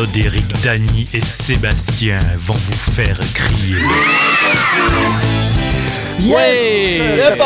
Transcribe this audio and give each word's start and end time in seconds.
Claude, 0.00 0.16
Eric, 0.16 0.46
Dany 0.62 1.04
et 1.12 1.20
Sébastien 1.20 2.16
vont 2.36 2.54
vous 2.54 2.92
faire 2.92 3.18
crier. 3.34 3.76
Yes 6.18 7.38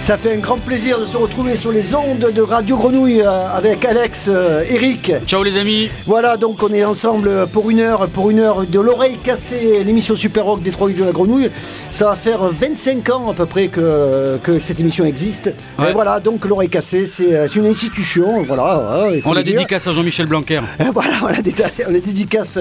Ça 0.00 0.16
fait 0.18 0.32
un 0.34 0.38
grand 0.38 0.56
plaisir 0.58 0.98
de 0.98 1.04
se 1.04 1.16
retrouver 1.16 1.56
sur 1.56 1.70
les 1.70 1.94
ondes 1.94 2.32
de 2.34 2.42
Radio 2.42 2.76
Grenouille 2.76 3.20
euh, 3.20 3.46
avec 3.54 3.84
Alex, 3.84 4.26
euh, 4.28 4.64
Eric. 4.68 5.12
Ciao 5.26 5.42
les 5.44 5.56
amis 5.56 5.88
Voilà, 6.06 6.36
donc 6.36 6.60
on 6.64 6.72
est 6.72 6.84
ensemble 6.84 7.46
pour 7.52 7.70
une 7.70 7.78
heure, 7.78 8.08
pour 8.08 8.30
une 8.30 8.40
heure 8.40 8.66
de 8.66 8.80
l'oreille 8.80 9.18
cassée, 9.22 9.84
l'émission 9.84 10.16
Super 10.16 10.46
Rock 10.46 10.62
des 10.62 10.72
Trois 10.72 10.88
de 10.90 11.04
la 11.04 11.12
Grenouille. 11.12 11.50
Ça 11.92 12.06
va 12.06 12.16
faire 12.16 12.40
25 12.42 13.08
ans 13.10 13.30
à 13.30 13.34
peu 13.34 13.46
près 13.46 13.68
que, 13.68 14.38
que 14.42 14.58
cette 14.58 14.80
émission 14.80 15.04
existe. 15.04 15.52
Ouais. 15.78 15.90
Et 15.90 15.92
voilà, 15.92 16.18
donc 16.18 16.44
l'oreille 16.44 16.70
cassée, 16.70 17.06
c'est 17.06 17.34
euh, 17.36 17.46
une 17.54 17.66
institution. 17.66 18.42
Voilà, 18.42 19.06
On 19.24 19.32
la 19.32 19.42
dire. 19.44 19.54
dédicace 19.54 19.86
à 19.86 19.92
Jean-Michel 19.92 20.26
Blanquer. 20.26 20.60
Voilà, 20.92 21.12
on 21.22 21.26
la, 21.28 21.40
déta- 21.42 21.70
on 21.88 21.92
la 21.92 22.00
dédicace 22.00 22.58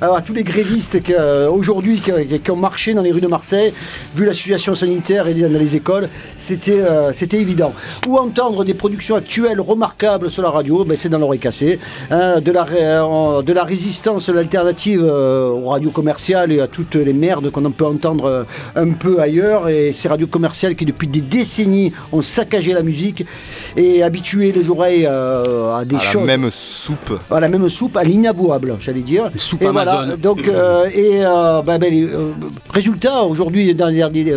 à 0.00 0.20
tous 0.20 0.34
les 0.34 0.44
grévistes 0.44 1.02
qui, 1.02 1.14
aujourd'hui 1.50 2.00
qui, 2.00 2.38
qui 2.38 2.50
ont 2.50 2.56
marché 2.56 2.94
dans 2.94 3.02
les 3.02 3.10
rues 3.10 3.20
de 3.20 3.26
Marseille, 3.26 3.72
vu 4.14 4.24
la 4.24 4.34
situation 4.34 4.74
sanitaire 4.76 5.26
et 5.26 5.34
dans 5.34 5.58
les 5.58 5.74
écoles, 5.74 6.08
c'était 6.38 6.81
euh, 6.82 7.12
c'était 7.14 7.40
évident. 7.40 7.72
Ou 8.08 8.18
entendre 8.18 8.64
des 8.64 8.74
productions 8.74 9.16
actuelles 9.16 9.60
remarquables 9.60 10.30
sur 10.30 10.42
la 10.42 10.50
radio, 10.50 10.84
ben, 10.84 10.96
c'est 10.96 11.08
dans 11.08 11.18
l'oreille 11.18 11.40
cassée. 11.40 11.78
Hein, 12.10 12.40
de, 12.40 12.52
la, 12.52 12.66
euh, 12.66 13.42
de 13.42 13.52
résistance, 13.58 14.28
l'alternative 14.28 15.02
euh, 15.04 15.48
aux 15.48 15.70
radios 15.70 15.90
commerciales 15.90 16.52
et 16.52 16.60
à 16.60 16.66
toutes 16.66 16.94
les 16.94 17.12
merdes 17.12 17.50
qu'on 17.50 17.70
peut 17.70 17.86
entendre 17.86 18.46
un 18.74 18.90
peu 18.90 19.20
ailleurs. 19.20 19.68
Et 19.68 19.94
ces 19.96 20.08
radios 20.08 20.26
commerciales 20.26 20.74
qui, 20.74 20.84
depuis 20.84 21.08
des 21.08 21.20
décennies, 21.20 21.92
ont 22.12 22.22
saccagé 22.22 22.72
la 22.72 22.82
musique 22.82 23.24
et 23.76 24.02
habitué 24.02 24.52
les 24.52 24.68
oreilles 24.70 25.06
euh, 25.08 25.74
à 25.74 25.84
des 25.84 25.96
À 25.96 25.98
la 25.98 26.04
choses 26.04 26.26
même 26.26 26.48
soupe. 26.50 27.18
à 27.30 27.40
la 27.40 27.48
même 27.48 27.68
soupe, 27.68 27.96
à 27.96 28.04
l'inavouable, 28.04 28.76
j'allais 28.80 29.00
dire. 29.00 29.30
Une 29.32 29.40
soupe 29.40 29.62
et 29.62 29.66
Amazon. 29.66 29.92
Voilà, 29.92 30.16
donc, 30.16 30.48
euh, 30.48 30.86
et 30.94 31.24
euh, 31.24 31.62
bah, 31.62 31.78
bah, 31.78 31.88
les, 31.88 32.04
euh, 32.04 32.32
résultat, 32.72 33.22
aujourd'hui, 33.24 33.74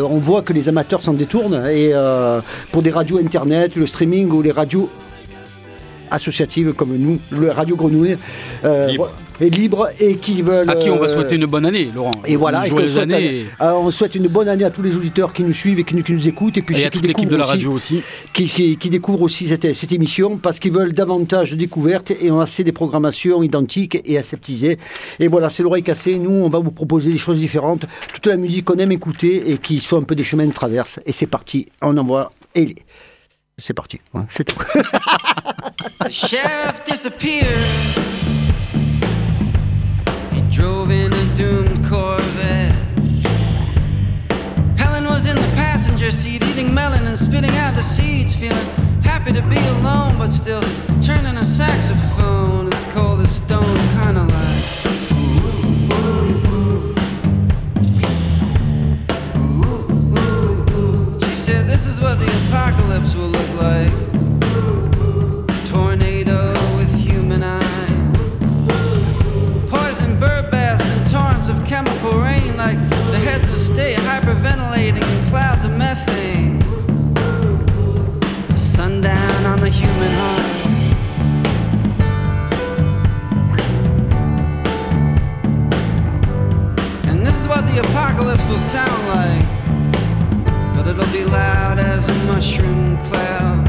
on 0.10 0.20
voit 0.20 0.42
que 0.42 0.54
les 0.54 0.70
amateurs 0.70 1.02
s'en 1.02 1.14
détournent. 1.14 1.68
Et 1.70 1.92
euh, 1.94 2.40
pour 2.72 2.82
des 2.82 2.92
radios 2.92 3.18
internet, 3.18 3.76
le 3.76 3.86
streaming 3.86 4.30
ou 4.32 4.42
les 4.42 4.52
radios 4.52 4.90
associatives 6.16 6.74
comme 6.74 6.96
nous, 6.98 7.20
le 7.32 7.52
Radio 7.52 7.76
Grenouille, 7.76 8.18
euh, 8.64 8.88
Libre. 8.88 9.12
libre 9.40 9.90
et 10.00 10.16
qui 10.16 10.42
veulent. 10.42 10.70
À 10.70 10.76
qui 10.76 10.90
on 10.90 10.98
va 10.98 11.06
euh, 11.06 11.10
souhaiter 11.10 11.36
une 11.36 11.46
bonne 11.46 11.66
année, 11.66 11.90
Laurent. 11.94 12.12
et 12.26 12.36
voilà, 12.38 12.66
et 12.66 12.70
joyeuse 12.70 12.94
souhaite, 12.94 13.12
année. 13.14 13.46
euh, 13.62 13.72
on 13.74 13.92
souhaite 13.92 14.16
une 14.16 14.28
bonne 14.28 14.48
année 14.48 14.64
à 14.64 14.70
tous 14.70 14.82
les 14.82 14.96
auditeurs 14.96 15.34
qui 15.34 15.44
nous 15.44 15.54
suivent 15.54 15.80
et 15.80 15.84
qui 15.84 15.96
nous, 15.96 16.04
qui 16.04 16.14
nous 16.14 16.28
écoutent. 16.28 16.58
Et 16.58 16.62
puis 16.62 16.76
Et 16.76 16.80
ceux 16.80 16.86
à 16.88 16.90
qui 16.90 16.98
toute 17.00 17.08
l'équipe 17.08 17.30
de 17.30 17.36
découvrent 17.36 17.38
la 17.40 17.44
aussi- 17.44 17.66
radio 17.66 17.72
aussi. 17.74 18.02
qui, 18.34 18.48
qui- 18.48 18.78
qui 18.78 18.90
découvrent 18.90 19.24
aussi 19.24 19.48
cette, 19.48 19.74
cette 19.74 19.92
émission 19.92 20.38
parce 20.38 20.58
qu'ils 20.60 20.72
veulent 20.72 20.94
davantage 20.94 21.52
de 21.52 21.56
découvertes 21.58 22.12
et 22.12 22.32
on 22.32 22.40
a 22.40 22.44
assez 22.44 22.64
des 22.64 22.72
programmations 22.72 23.44
identiques 23.44 24.02
et 24.06 24.18
aseptisées. 24.18 24.78
Et 25.20 25.28
voilà, 25.28 25.50
c'est 25.50 25.64
l'oreille 25.64 25.84
cassée. 25.84 26.16
Nous, 26.18 26.32
on 26.32 26.48
va 26.50 26.60
vous 26.60 26.72
proposer 26.72 27.12
des 27.12 27.18
choses 27.18 27.40
différentes, 27.40 27.86
toute 28.14 28.28
la 28.28 28.38
musique 28.38 28.64
qu'on 28.66 28.76
aime 28.78 28.92
écouter 28.94 29.52
et 29.52 29.58
qui 29.58 29.80
soit 29.80 30.00
un 30.00 30.04
peu 30.04 30.16
des 30.16 30.24
chemins 30.24 30.46
de 30.48 30.54
traverse. 30.54 31.00
Et 31.06 31.12
c'est 31.12 31.28
parti, 31.28 31.68
on 31.82 31.98
envoie. 31.98 32.32
Et 32.58 32.74
c'est 33.58 33.74
parti, 33.74 34.00
Ouais, 34.14 34.24
c'est 34.32 34.44
tout. 34.44 34.60
The 36.04 36.12
sheriff 36.12 36.84
disappeared. 36.86 37.66
He 40.34 40.42
drove 40.52 40.92
in 40.92 41.12
a 41.14 41.36
doomed 41.36 41.84
Corvette. 41.86 42.76
Helen 44.78 45.06
was 45.06 45.28
in 45.28 45.36
the 45.36 45.52
passenger 45.56 46.12
seat, 46.12 46.44
eating 46.46 46.74
melon 46.74 47.08
and 47.08 47.18
spitting 47.18 47.56
out 47.58 47.76
the 47.76 47.82
seeds, 47.82 48.36
feeling 48.36 48.68
happy 49.02 49.32
to 49.34 49.42
be 49.44 49.58
alone, 49.80 50.18
but 50.18 50.30
still 50.30 50.62
turning 51.02 51.38
a 51.38 51.46
saxophone 51.46 52.72
as 52.72 52.94
cold 52.94 53.22
as 53.22 53.36
stone, 53.36 53.78
kinda 54.02 54.28
This 61.76 61.88
is 61.88 62.00
what 62.00 62.18
the 62.18 62.48
apocalypse 62.48 63.16
will 63.16 63.28
look 63.28 63.62
like 63.62 63.92
tornado 65.68 66.54
with 66.78 66.96
human 66.96 67.44
eyes. 67.44 68.50
Poison 69.70 70.18
bird 70.18 70.50
baths 70.52 70.90
and 70.90 71.06
torrents 71.06 71.50
of 71.50 71.66
chemical 71.66 72.14
rain, 72.14 72.56
like 72.56 72.80
the 73.12 73.20
heads 73.20 73.50
of 73.50 73.58
state 73.58 73.98
hyperventilating 73.98 75.04
in 75.04 75.30
clouds 75.30 75.66
of 75.66 75.72
methane. 75.72 76.62
Sundown 78.56 79.46
on 79.46 79.60
the 79.60 79.70
human 79.70 80.14
heart. 80.22 80.46
And 87.10 87.26
this 87.26 87.36
is 87.36 87.50
what 87.50 87.68
the 87.68 87.82
apocalypse 87.82 88.48
will 88.48 88.60
sound 88.60 89.08
like. 89.10 89.45
But 90.86 91.00
it'll 91.00 91.12
be 91.12 91.26
loud 91.26 91.80
as 91.80 92.08
a 92.10 92.14
mushroom 92.26 92.98
cloud. 93.06 93.68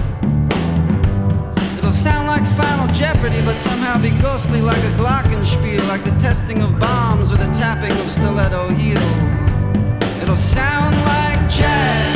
It'll 1.78 1.90
sound 1.90 2.26
like 2.28 2.44
Final 2.58 2.86
Jeopardy, 2.88 3.40
but 3.40 3.58
somehow 3.58 3.98
be 3.98 4.10
ghostly 4.10 4.60
like 4.60 4.76
a 4.84 4.92
glockenspiel, 4.98 5.88
like 5.88 6.04
the 6.04 6.10
testing 6.20 6.60
of 6.60 6.78
bombs 6.78 7.32
or 7.32 7.38
the 7.38 7.50
tapping 7.54 7.92
of 8.04 8.10
stiletto 8.10 8.68
heels. 8.74 9.02
It'll 10.20 10.36
sound 10.36 10.94
like 10.94 11.48
jazz, 11.48 11.86
jazz, 11.88 12.15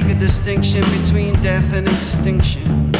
make 0.00 0.04
a 0.04 0.18
distinction 0.18 0.80
between 1.02 1.34
death 1.42 1.74
and 1.74 1.86
extinction. 1.86 2.90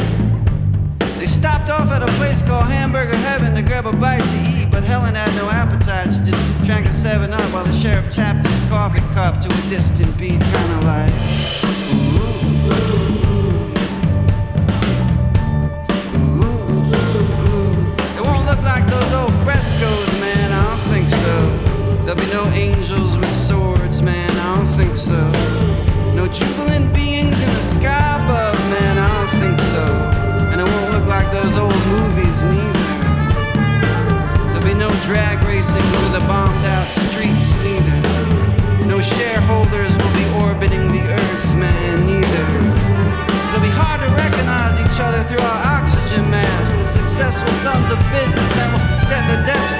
They 1.17 1.25
stopped 1.25 1.71
off 1.71 1.89
at 1.89 2.03
a 2.03 2.11
place 2.19 2.43
called 2.43 2.67
Hamburger 2.67 3.15
Heaven 3.15 3.55
to 3.55 3.63
grab 3.63 3.87
a 3.87 3.93
bite 3.93 4.21
to 4.21 4.37
eat, 4.53 4.69
but 4.69 4.83
Helen 4.83 5.15
had 5.15 5.33
no 5.35 5.49
appetite. 5.49 6.13
She 6.13 6.19
just 6.19 6.63
drank 6.63 6.85
a 6.85 6.91
7 6.91 7.33
Up 7.33 7.51
while 7.51 7.63
the 7.63 7.73
sheriff 7.73 8.09
tapped 8.09 8.45
his 8.45 8.59
coffee 8.69 9.01
cup 9.15 9.41
to 9.41 9.49
a 9.49 9.69
distant 9.71 10.15
beat, 10.19 10.39
kinda 10.39 10.79
like. 10.85 11.13
Ooh, 11.95 12.13
ooh, 12.69 12.91
ooh. 13.31 13.73
Ooh, 16.13 16.61
ooh, 16.77 16.93
ooh. 17.49 17.93
It 18.17 18.21
won't 18.21 18.45
look 18.45 18.61
like 18.61 18.85
those 18.85 19.13
old 19.15 19.33
frescoes, 19.43 20.11
man. 20.21 20.51
I 20.51 20.63
don't 20.67 20.83
think 20.93 21.09
so. 21.09 21.35
There'll 22.05 22.21
be 22.21 22.31
no 22.31 22.45
angels 22.53 23.17
with 23.17 23.33
swords, 23.33 24.03
man. 24.03 24.29
I 24.29 24.57
don't 24.57 24.67
think 24.77 24.95
so. 24.95 25.62
No 26.23 26.31
jubilant 26.31 26.93
beings 26.93 27.35
in 27.35 27.49
the 27.51 27.61
sky, 27.61 28.15
but 28.23 28.55
man, 28.71 28.95
I 28.95 29.11
don't 29.11 29.33
think 29.43 29.59
so. 29.75 29.83
And 30.55 30.61
it 30.61 30.63
won't 30.63 30.95
look 30.95 31.03
like 31.03 31.27
those 31.35 31.51
old 31.59 31.75
movies 31.91 32.47
neither. 32.47 32.87
There'll 34.47 34.63
be 34.63 34.73
no 34.73 34.87
drag 35.03 35.43
racing 35.43 35.83
over 35.83 36.15
the 36.15 36.23
bombed 36.23 36.63
out 36.63 36.87
streets 37.11 37.59
neither. 37.59 37.99
No 38.87 39.01
shareholders 39.01 39.91
will 39.99 40.15
be 40.15 40.23
orbiting 40.39 40.95
the 40.95 41.03
earth, 41.11 41.55
man, 41.59 42.07
neither. 42.07 42.47
It'll 43.51 43.59
be 43.59 43.75
hard 43.75 43.99
to 43.99 44.07
recognize 44.15 44.79
each 44.79 45.03
other 45.03 45.27
through 45.27 45.43
our 45.43 45.61
oxygen 45.75 46.23
mask. 46.31 46.71
The 46.79 46.87
successful 46.87 47.51
sons 47.67 47.91
of 47.91 47.99
businessmen 48.15 48.71
will 48.71 49.01
set 49.03 49.27
their 49.27 49.43
desks 49.45 49.72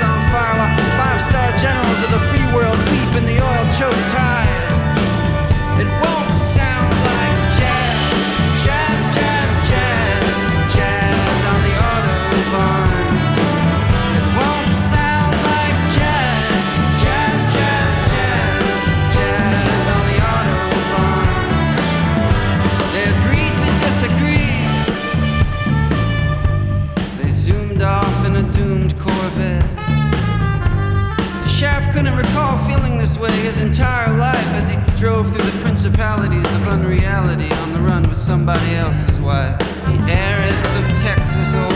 entire 33.65 34.11
life 34.17 34.47
as 34.59 34.67
he 34.67 34.75
drove 34.97 35.33
through 35.33 35.49
the 35.49 35.57
principalities 35.63 36.45
of 36.55 36.67
unreality 36.67 37.49
on 37.55 37.73
the 37.73 37.79
run 37.79 38.03
with 38.09 38.17
somebody 38.17 38.75
else's 38.75 39.19
wife, 39.21 39.57
the 39.85 39.97
heiress 40.09 40.75
of 40.75 40.85
Texas 40.99 41.55
oil. 41.55 41.71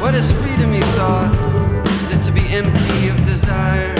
What 0.00 0.14
is 0.14 0.32
freedom, 0.32 0.72
he 0.72 0.80
thought? 0.96 1.36
Is 2.00 2.12
it 2.12 2.22
to 2.22 2.32
be 2.32 2.48
empty 2.48 3.08
of 3.08 3.22
desire? 3.26 3.94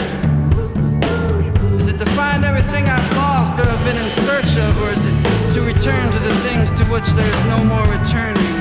Is 1.78 1.93
it 1.93 1.99
to 1.99 2.06
find 2.17 2.44
everything 2.46 2.87
I've 2.88 3.17
lost 3.17 3.58
or 3.58 3.69
I've 3.69 3.84
been 3.84 3.99
in 4.02 4.11
search 4.11 4.56
of, 4.56 4.82
or 4.82 4.90
is 4.90 5.05
it 5.05 5.52
to 5.52 5.61
return 5.61 6.11
to 6.11 6.19
the 6.19 6.34
things 6.37 6.72
to 6.72 6.84
which 6.87 7.08
there 7.08 7.28
is 7.28 7.44
no 7.44 7.62
more 7.64 7.87
returning? 7.99 8.59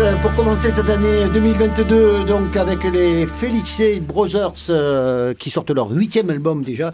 Euh, 0.00 0.14
pour 0.16 0.32
commencer 0.34 0.70
cette 0.70 0.90
année 0.90 1.24
2022, 1.32 2.24
donc 2.24 2.56
avec 2.56 2.84
les 2.84 3.26
Felice 3.26 4.00
Brothers 4.00 4.52
euh, 4.70 5.34
qui 5.34 5.50
sortent 5.50 5.70
leur 5.70 5.90
huitième 5.90 6.30
album 6.30 6.62
déjà, 6.62 6.92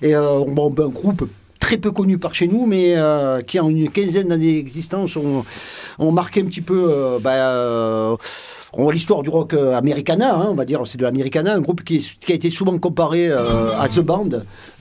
et 0.00 0.14
euh, 0.14 0.42
bon, 0.46 0.74
un 0.78 0.88
groupe 0.88 1.28
très 1.58 1.76
peu 1.76 1.90
connu 1.90 2.16
par 2.16 2.34
chez 2.34 2.48
nous, 2.48 2.64
mais 2.64 2.94
qui 3.46 3.60
en 3.60 3.68
une 3.68 3.90
quinzaine 3.90 4.28
d'années 4.28 4.54
d'existence 4.54 5.16
ont, 5.16 6.12
marqué 6.12 6.40
un 6.40 6.44
petit 6.44 6.62
peu 6.62 7.18
ont 7.22 8.18
l'histoire 8.90 9.22
du 9.22 9.30
rock 9.30 9.54
euh, 9.54 9.74
americana, 9.74 10.34
hein, 10.34 10.48
on 10.50 10.54
va 10.54 10.64
dire, 10.64 10.82
c'est 10.86 10.98
de 10.98 11.02
l'americana, 11.02 11.54
un 11.54 11.60
groupe 11.60 11.82
qui, 11.82 12.04
a 12.28 12.32
été 12.32 12.50
souvent 12.50 12.78
comparé 12.78 13.28
euh, 13.28 13.72
à 13.78 13.88
The 13.88 14.00
Band. 14.00 14.28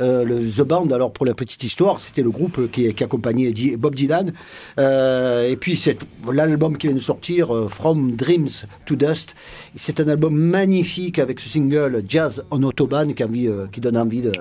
Euh, 0.01 0.23
le 0.23 0.49
The 0.49 0.61
Band, 0.61 0.89
alors 0.91 1.11
pour 1.11 1.25
la 1.25 1.33
petite 1.33 1.63
histoire, 1.63 1.99
c'était 1.99 2.21
le 2.21 2.29
groupe 2.29 2.69
qui, 2.71 2.87
accompagnait 2.87 3.53
Bob 3.77 3.95
Dylan. 3.95 4.33
Et 4.77 5.55
puis 5.59 5.77
c'est 5.77 5.97
l'album 6.31 6.77
qui 6.77 6.87
vient 6.87 6.95
de 6.95 7.01
sortir, 7.01 7.51
From 7.69 8.15
Dreams 8.15 8.65
to 8.85 8.95
Dust. 8.95 9.35
C'est 9.77 9.99
un 9.99 10.07
album 10.07 10.35
magnifique 10.35 11.19
avec 11.19 11.39
ce 11.39 11.49
single 11.49 12.03
Jazz 12.07 12.43
on 12.51 12.63
Autobahn 12.63 13.13
qui, 13.13 13.81
donne 13.81 13.97
envie 13.97 14.21
de... 14.21 14.31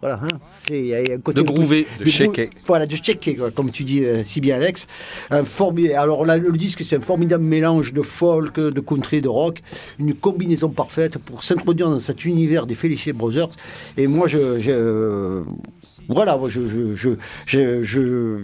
Voilà, 0.04 0.20
hein, 0.22 0.38
c'est 0.68 1.14
un 1.14 1.18
côté 1.20 1.40
De 1.40 1.46
groover, 1.46 1.88
de 1.98 2.04
de. 2.04 2.50
Voilà, 2.68 2.86
de 2.86 2.94
quoi, 3.38 3.52
comme 3.52 3.72
tu 3.72 3.86
dis 3.86 4.04
euh, 4.04 4.26
si 4.26 4.42
bien, 4.42 4.58
Alex. 4.58 4.86
Un 5.32 5.46
Alors 5.94 6.26
là, 6.26 6.36
le 6.36 6.52
disque, 6.58 6.82
c'est 6.84 6.98
un 6.98 7.00
formidable 7.00 7.46
mélange 7.46 7.94
de 7.94 8.02
folk, 8.02 8.60
de 8.60 8.80
country, 8.82 9.22
de 9.22 9.30
rock, 9.30 9.62
une 10.00 10.14
combinaison 10.14 10.68
parfaite 10.68 11.20
pour 11.20 11.46
s'introduire 11.46 11.90
dans 11.90 12.02
cet 12.02 12.26
univers 12.26 12.66
des 12.66 12.76
Felice 12.76 13.08
Brothers. 13.14 13.52
Et 13.96 14.08
moi, 14.08 14.28
je, 14.28 14.60
je- 14.60 15.42
voilà, 16.10 16.36
moi, 16.36 16.50
je, 16.50 16.60
je, 16.68 17.16
je, 17.46 18.42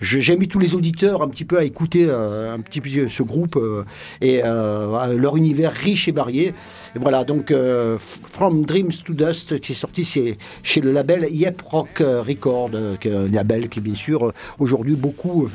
je- 0.00 0.20
j'invite 0.20 0.50
tous 0.50 0.58
les 0.58 0.74
auditeurs 0.74 1.22
un 1.22 1.28
petit 1.28 1.44
peu 1.44 1.58
à 1.58 1.64
écouter 1.64 2.06
euh, 2.08 2.52
un 2.52 2.60
petit 2.60 2.80
peu 2.80 3.08
ce 3.08 3.22
groupe 3.22 3.56
euh, 3.56 3.84
et 4.20 4.40
euh, 4.44 5.14
leur 5.16 5.36
univers 5.36 5.72
riche 5.72 6.08
et 6.08 6.12
varié. 6.12 6.54
Et 6.94 6.98
voilà, 6.98 7.24
donc 7.24 7.52
From 8.32 8.64
Dreams 8.64 8.92
to 9.04 9.14
Dust, 9.14 9.60
qui 9.60 9.72
est 9.72 9.74
sorti 9.74 10.04
c'est 10.04 10.36
chez 10.62 10.80
le 10.80 10.92
label 10.92 11.26
Yep 11.30 11.62
Rock 11.62 12.02
Record, 12.02 12.70
un 12.74 13.28
label 13.32 13.68
qui, 13.68 13.80
bien 13.80 13.94
sûr, 13.94 14.32
aujourd'hui 14.58 14.94
beaucoup 14.94 15.48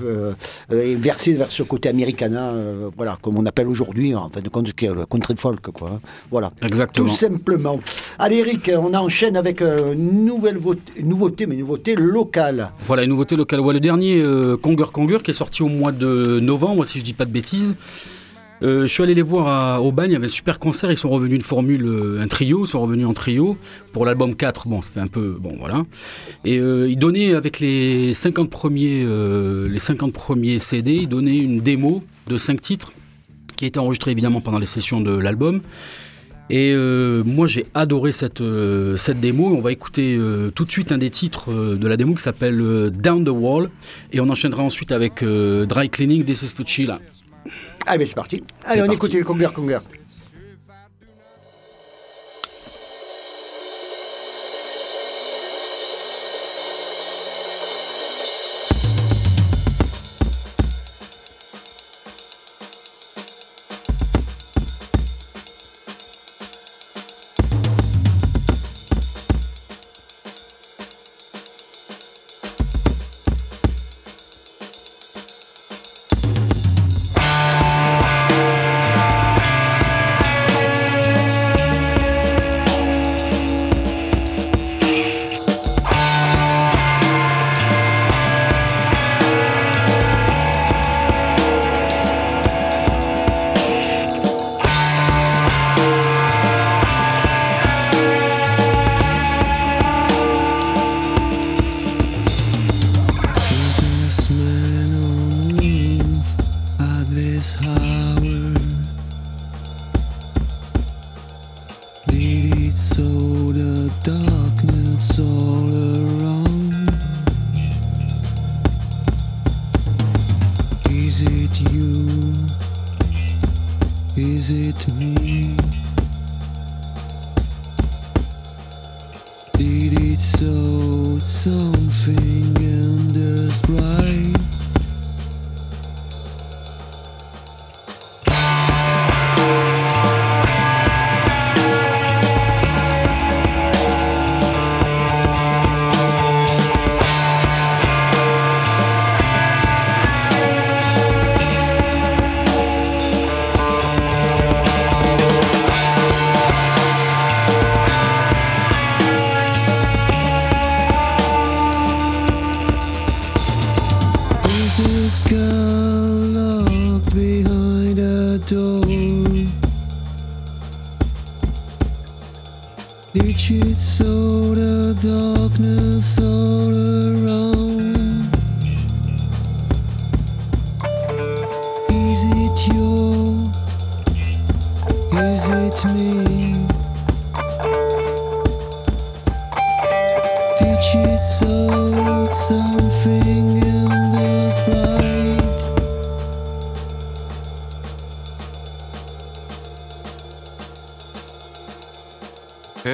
est 0.72 0.96
versé 0.96 1.34
vers 1.34 1.52
ce 1.52 1.64
côté 1.64 1.90
américana, 1.90 2.50
euh, 2.52 2.90
voilà, 2.96 3.18
comme 3.22 3.38
on 3.38 3.46
appelle 3.46 3.68
aujourd'hui, 3.68 4.16
en 4.16 4.30
fin 4.30 4.42
de 4.42 4.50
compte, 4.50 4.68
le 4.82 5.06
country 5.06 5.36
folk, 5.38 5.62
quoi. 5.72 5.90
hein. 5.96 6.00
Voilà. 6.32 6.52
Exactement. 6.62 7.08
Tout 7.08 7.14
simplement. 7.14 7.80
Allez, 8.20 8.38
Eric, 8.38 8.72
on 8.78 8.94
enchaîne 8.94 9.38
avec 9.38 9.62
une 9.62 10.26
nouvelle 10.26 10.60
nouveauté, 11.04 11.46
mais 11.46 11.54
une 11.56 11.62
nouveauté 11.62 11.96
locale. 11.96 12.72
Voilà, 12.88 13.04
une 13.04 13.10
nouveauté 13.10 13.36
locale. 13.36 13.60
Ouais, 13.62 13.74
le 13.74 13.80
dernier, 13.80 14.17
euh, 14.22 14.58
Conger 14.58 14.86
Conger, 14.92 15.20
qui 15.24 15.32
est 15.32 15.36
sorti 15.36 15.64
au 15.64 15.68
mois 15.68 15.92
de 15.92 16.40
novembre, 16.40 16.86
si 16.86 17.00
je 17.00 17.04
dis 17.04 17.14
pas 17.14 17.26
de 17.26 17.32
bêtises. 17.32 17.76
Euh, 18.64 18.84
je 18.84 18.88
suis 18.88 19.04
allé 19.04 19.14
les 19.14 19.22
voir 19.22 19.48
à, 19.48 19.82
au 19.82 19.92
bagne, 19.92 20.10
il 20.10 20.14
y 20.14 20.16
avait 20.16 20.26
un 20.26 20.30
super 20.30 20.58
concert, 20.58 20.92
ils 20.92 20.98
sont 20.98 21.10
revenus 21.10 21.36
une 21.36 21.44
formule, 21.44 21.86
euh, 21.86 22.22
un 22.22 22.28
trio, 22.28 22.66
ils 22.66 22.68
sont 22.68 22.82
revenus 22.82 23.06
en 23.06 23.14
trio 23.14 23.56
pour 23.94 24.04
l'album 24.04 24.36
4, 24.36 24.68
bon, 24.68 24.82
ça 24.82 24.92
fait 24.92 25.00
un 25.00 25.08
peu, 25.08 25.38
bon 25.40 25.56
voilà. 25.60 25.86
Et 26.44 26.56
ils 26.56 26.98
donnaient 26.98 27.36
avec 27.36 27.60
les 27.60 28.16
50 28.16 28.50
premiers, 28.50 29.06
les 29.70 29.80
50 29.80 30.12
premiers 30.12 30.58
CD, 30.58 30.94
ils 30.94 31.10
donnaient 31.10 31.38
une 31.38 31.60
démo 31.60 32.04
de 32.28 32.40
5 32.40 32.60
titres 32.60 32.94
qui 33.58 33.66
a 33.66 33.68
été 33.68 33.80
enregistrée 33.80 34.12
évidemment 34.12 34.42
pendant 34.42 34.60
les 34.60 34.66
sessions 34.66 35.02
de 35.02 35.12
l'album. 35.12 35.62
Et 36.50 36.74
euh, 36.74 37.24
moi 37.26 37.46
j'ai 37.48 37.66
adoré 37.74 38.12
cette, 38.12 38.42
euh, 38.42 38.96
cette 38.98 39.20
démo. 39.20 39.48
On 39.56 39.60
va 39.62 39.72
écouter 39.72 40.16
euh, 40.18 40.50
tout 40.50 40.64
de 40.64 40.72
suite 40.72 40.92
un 40.92 40.98
des 40.98 41.10
titres 41.10 41.52
euh, 41.52 41.76
de 41.76 41.88
la 41.88 41.98
démo 41.98 42.16
qui 42.16 42.22
s'appelle 42.24 42.62
euh, 42.62 42.90
Down 42.90 43.26
the 43.26 43.30
Wall. 43.30 43.70
Et 44.14 44.22
on 44.22 44.30
enchaînera 44.30 44.64
ensuite 44.64 44.92
avec 44.92 45.24
euh, 45.24 45.66
Dry 45.66 45.90
Cleaning, 45.90 46.24
This 46.24 46.44
is 46.44 46.54
to 46.54 46.64
Chill. 46.66 46.96
Allez, 47.86 48.06
c'est 48.06 48.16
parti. 48.16 48.44
Allez, 48.66 48.82
on 48.82 48.86
parti. 48.86 48.96
écoute 48.96 49.14
le 49.14 49.24
Conger 49.24 49.50
Conger. 49.54 49.80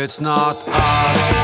It's 0.03 0.19
not 0.19 0.67
us. 0.67 1.42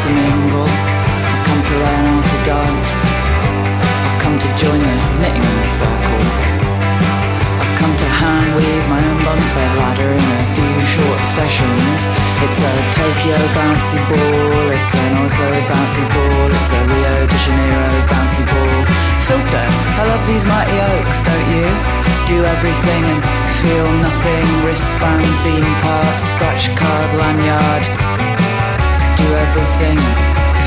To 0.00 0.08
mingle, 0.16 0.64
I've 0.64 1.44
come 1.44 1.60
to 1.60 1.74
learn 1.76 2.04
how 2.08 2.20
to 2.24 2.38
dance. 2.40 2.88
I've 4.08 4.16
come 4.16 4.36
to 4.40 4.48
join 4.56 4.80
the 4.80 4.96
knitting 5.20 5.44
circle. 5.68 6.20
I've 7.60 7.74
come 7.76 7.92
to 8.00 8.08
hand 8.08 8.56
weave 8.56 8.86
my 8.88 8.96
own 8.96 9.18
bunk 9.28 9.44
bed 9.52 9.72
ladder 9.76 10.10
in 10.16 10.28
a 10.40 10.44
few 10.56 10.76
short 10.88 11.20
sessions. 11.28 12.08
It's 12.40 12.60
a 12.64 12.72
Tokyo 12.96 13.36
bouncy 13.52 14.00
ball, 14.08 14.72
it's 14.72 14.92
an 14.96 15.20
Oslo 15.20 15.52
bouncy 15.68 16.04
ball, 16.16 16.48
it's 16.48 16.72
a 16.72 16.80
Rio 16.88 17.14
de 17.28 17.38
Janeiro 17.44 17.92
bouncy 18.08 18.44
ball. 18.48 18.80
Filter, 19.28 19.68
I 20.00 20.08
love 20.08 20.24
these 20.24 20.48
mighty 20.48 20.80
oaks, 20.96 21.20
don't 21.20 21.48
you? 21.52 21.68
Do 22.24 22.48
everything 22.48 23.04
and 23.04 23.20
feel 23.60 23.88
nothing. 24.00 24.48
Wristband, 24.64 25.28
theme 25.44 25.74
park, 25.84 26.16
scratch 26.16 26.72
card, 26.72 27.10
lanyard. 27.20 28.09
Do 29.20 29.26
everything, 29.44 29.98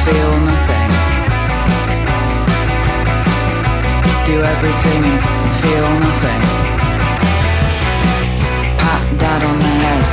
feel 0.05 0.33
nothing. 0.49 0.89
Do 4.29 4.35
everything 4.53 5.03
feel 5.63 5.89
nothing 5.99 6.43
pat 8.83 9.03
dad 9.17 9.41
on 9.49 9.57
the 9.65 9.73
head. 9.83 10.03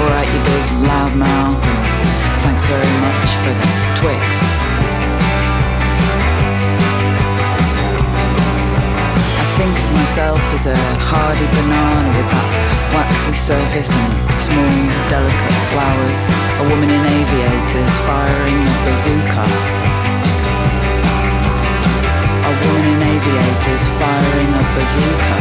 Alright, 0.00 0.28
you 0.34 0.40
big 0.50 0.66
loud 0.88 1.12
mouth. 1.14 1.62
Thanks 2.42 2.64
very 2.66 2.92
much 3.06 3.28
for 3.42 3.52
the 3.60 3.66
Twix. 3.98 4.26
I 9.42 9.46
think 9.58 9.74
of 9.84 9.88
myself 10.00 10.42
as 10.56 10.66
a 10.66 10.78
hardy 11.08 11.46
banana 11.54 12.08
with 12.16 12.28
that 12.34 12.69
waxy 12.94 13.32
surface 13.32 13.90
and 13.92 14.40
small, 14.40 14.74
delicate 15.08 15.58
flowers. 15.70 16.20
A 16.60 16.64
woman 16.70 16.90
in 16.90 17.02
aviators 17.04 17.94
firing 18.06 18.60
a 18.66 18.76
bazooka. 18.86 19.44
A 22.50 22.52
woman 22.62 22.84
in 22.92 23.00
aviators 23.14 23.84
firing 23.98 24.50
a 24.54 24.64
bazooka. 24.74 25.36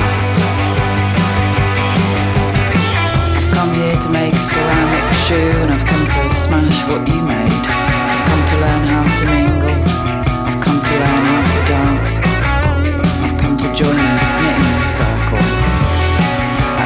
I've 3.38 3.50
come 3.53 3.72
here 3.74 3.98
to 4.03 4.10
make 4.10 4.34
a 4.34 4.44
ceramic 4.44 5.08
shoe 5.25 5.53
and 5.63 5.72
I've 5.72 5.86
come 5.86 6.06
to 6.06 6.22
smash 6.36 6.79
what 6.88 7.08
you 7.08 7.22
made. 7.24 7.65
I've 8.12 8.25
come 8.29 8.44
to 8.51 8.56
learn 8.63 8.84
how 8.94 9.06
to 9.20 9.25
mingle. 9.25 9.77
I've 10.48 10.62
come 10.63 10.79
to 10.82 10.94
learn 11.03 11.24
how 11.32 11.44
to 11.53 11.62
dance. 11.68 12.29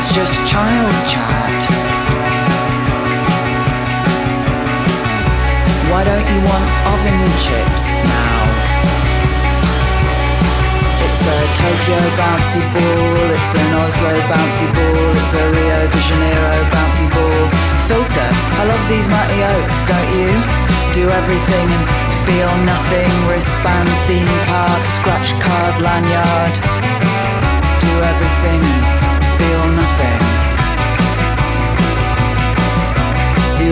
That's 0.04 0.16
just 0.16 0.36
child 0.52 0.92
chat. 1.08 1.64
Why 5.88 6.04
don't 6.04 6.28
you 6.28 6.44
want 6.44 6.68
oven 6.92 7.24
chips 7.40 7.88
now? 8.04 8.40
It's 11.08 11.24
a 11.24 11.40
Tokyo 11.56 12.00
bouncy 12.20 12.60
ball, 12.76 13.32
it's 13.32 13.56
an 13.56 13.72
Oslo 13.80 14.12
bouncy 14.28 14.68
ball, 14.76 15.16
it's 15.24 15.34
a 15.40 15.46
Rio 15.56 15.88
de 15.88 16.00
Janeiro 16.04 16.56
bouncy 16.68 17.08
ball. 17.08 17.48
Filter, 17.88 18.28
I 18.60 18.68
love 18.68 18.84
these 18.92 19.08
mighty 19.08 19.40
oaks, 19.56 19.88
don't 19.88 20.12
you? 20.20 20.36
Do 20.92 21.08
everything 21.16 21.68
and 21.72 21.88
feel 22.28 22.52
nothing, 22.68 23.12
wristband, 23.32 23.88
theme 24.12 24.28
park, 24.52 24.84
scratch 24.84 25.32
card, 25.40 25.82
lanyard. 25.82 26.56
Do 27.80 27.94
everything 28.04 28.83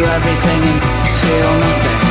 everything 0.04 0.62
and 0.64 1.18
feel 1.18 1.60
nothing. 1.60 2.11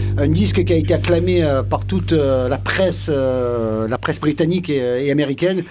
un 0.21 0.27
disque 0.27 0.63
qui 0.63 0.73
a 0.73 0.75
été 0.75 0.93
acclamé 0.93 1.43
euh, 1.43 1.63
par 1.63 1.85
toute 1.85 2.13
euh, 2.13 2.47
la 2.47 2.57
presse, 2.57 3.07
euh, 3.09 3.87
la 3.87 3.97
presse 3.97 4.19
britannique 4.19 4.69
et, 4.69 5.05
et 5.05 5.11
américaine, 5.11 5.63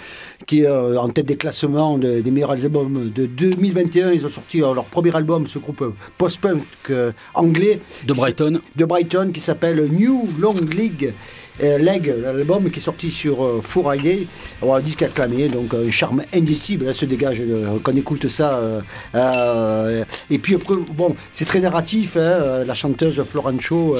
qui 0.46 0.62
est 0.62 0.66
euh, 0.66 0.96
en 0.98 1.08
tête 1.08 1.26
des 1.26 1.36
classements 1.36 1.98
de- 1.98 2.20
des 2.20 2.30
meilleurs 2.30 2.50
albums 2.52 3.10
de 3.14 3.26
2021. 3.26 4.10
Ils 4.12 4.26
ont 4.26 4.30
sorti 4.30 4.62
euh, 4.62 4.74
leur 4.74 4.84
premier 4.84 5.14
album, 5.14 5.46
ce 5.46 5.58
groupe 5.58 5.82
euh, 5.82 5.94
post-punk 6.18 6.62
euh, 6.90 7.12
anglais 7.34 7.80
De 8.06 8.12
Brighton. 8.12 8.60
de 8.74 8.84
Brighton 8.84 9.30
qui 9.32 9.40
s'appelle 9.40 9.88
New 9.90 10.28
Long 10.38 10.56
League. 10.76 11.12
Euh, 11.62 11.78
Leg, 11.78 12.12
l'album 12.22 12.70
qui 12.70 12.78
est 12.78 12.82
sorti 12.82 13.10
sur 13.10 13.44
euh, 13.44 13.60
Friday, 13.62 14.26
un 14.62 14.80
disque 14.80 15.02
acclamé, 15.02 15.48
donc 15.48 15.74
un 15.74 15.90
charme 15.90 16.22
indicible, 16.34 16.86
là, 16.86 16.94
se 16.94 17.04
dégage 17.04 17.40
euh, 17.40 17.78
quand 17.82 17.92
on 17.92 17.96
écoute 17.96 18.28
ça. 18.28 18.60
et 20.30 20.38
puis 20.38 20.54
après, 20.54 20.74
bon, 20.94 21.14
c'est 21.32 21.44
très 21.44 21.60
narratif, 21.60 22.16
hein, 22.16 22.62
la 22.66 22.74
chanteuse 22.74 23.22
Florence 23.30 23.60
Shaw, 23.60 23.96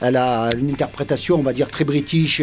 elle 0.00 0.16
a 0.16 0.48
une 0.58 0.70
interprétation, 0.70 1.36
on 1.36 1.42
va 1.42 1.52
dire, 1.52 1.68
très 1.68 1.84
british, 1.84 2.42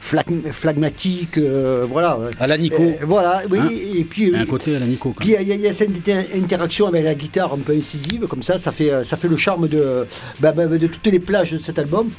flag- 0.00 0.50
phlegmatique, 0.52 1.38
euh, 1.38 1.86
voilà. 1.88 2.18
À 2.40 2.46
la 2.46 2.58
Nico. 2.58 2.82
Voilà, 3.02 3.42
oui, 3.50 3.58
Hein 3.60 3.68
et 3.96 4.04
puis... 4.04 4.34
Un 4.34 4.44
côté 4.46 4.76
à 4.76 4.78
la 4.78 4.86
Nico. 4.86 5.10
quand 5.10 5.20
Puis 5.24 5.34
il 5.40 5.48
y 5.48 5.52
a- 5.52 5.70
y, 5.70 5.74
cette 5.74 5.90
inter- 5.96 6.26
interaction 6.36 6.86
avec 6.86 7.04
la 7.04 7.14
guitare 7.14 7.52
un 7.52 7.58
peu 7.58 7.72
incisive, 7.72 8.26
comme 8.26 8.42
ça, 8.42 8.58
ça 8.58 8.72
fait, 8.72 9.04
ça 9.04 9.16
fait 9.16 9.28
le 9.28 9.36
charme 9.36 9.68
de, 9.68 10.06
bah, 10.40 10.52
bah, 10.52 10.66
de 10.66 10.86
toutes 10.86 11.06
les 11.06 11.18
plages 11.20 11.52
de 11.52 11.58
cet 11.58 11.78
album. 11.78 12.10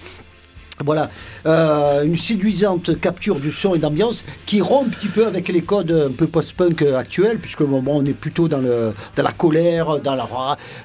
Voilà, 0.85 1.09
Euh, 1.45 2.03
une 2.03 2.15
séduisante 2.17 2.99
capture 3.01 3.35
du 3.39 3.51
son 3.51 3.75
et 3.75 3.79
d'ambiance 3.79 4.23
qui 4.45 4.61
rompt 4.61 4.87
un 4.87 4.89
petit 4.89 5.07
peu 5.09 5.25
avec 5.27 5.49
les 5.49 5.61
codes 5.61 5.91
un 5.91 6.11
peu 6.11 6.25
post-punk 6.27 6.81
actuels, 6.97 7.37
puisque 7.39 7.63
bon, 7.63 7.83
on 7.85 8.05
est 8.05 8.13
plutôt 8.13 8.47
dans, 8.47 8.59
le, 8.59 8.93
dans 9.15 9.23
la 9.23 9.31
colère, 9.33 9.99
dans 9.99 10.15
la 10.15 10.27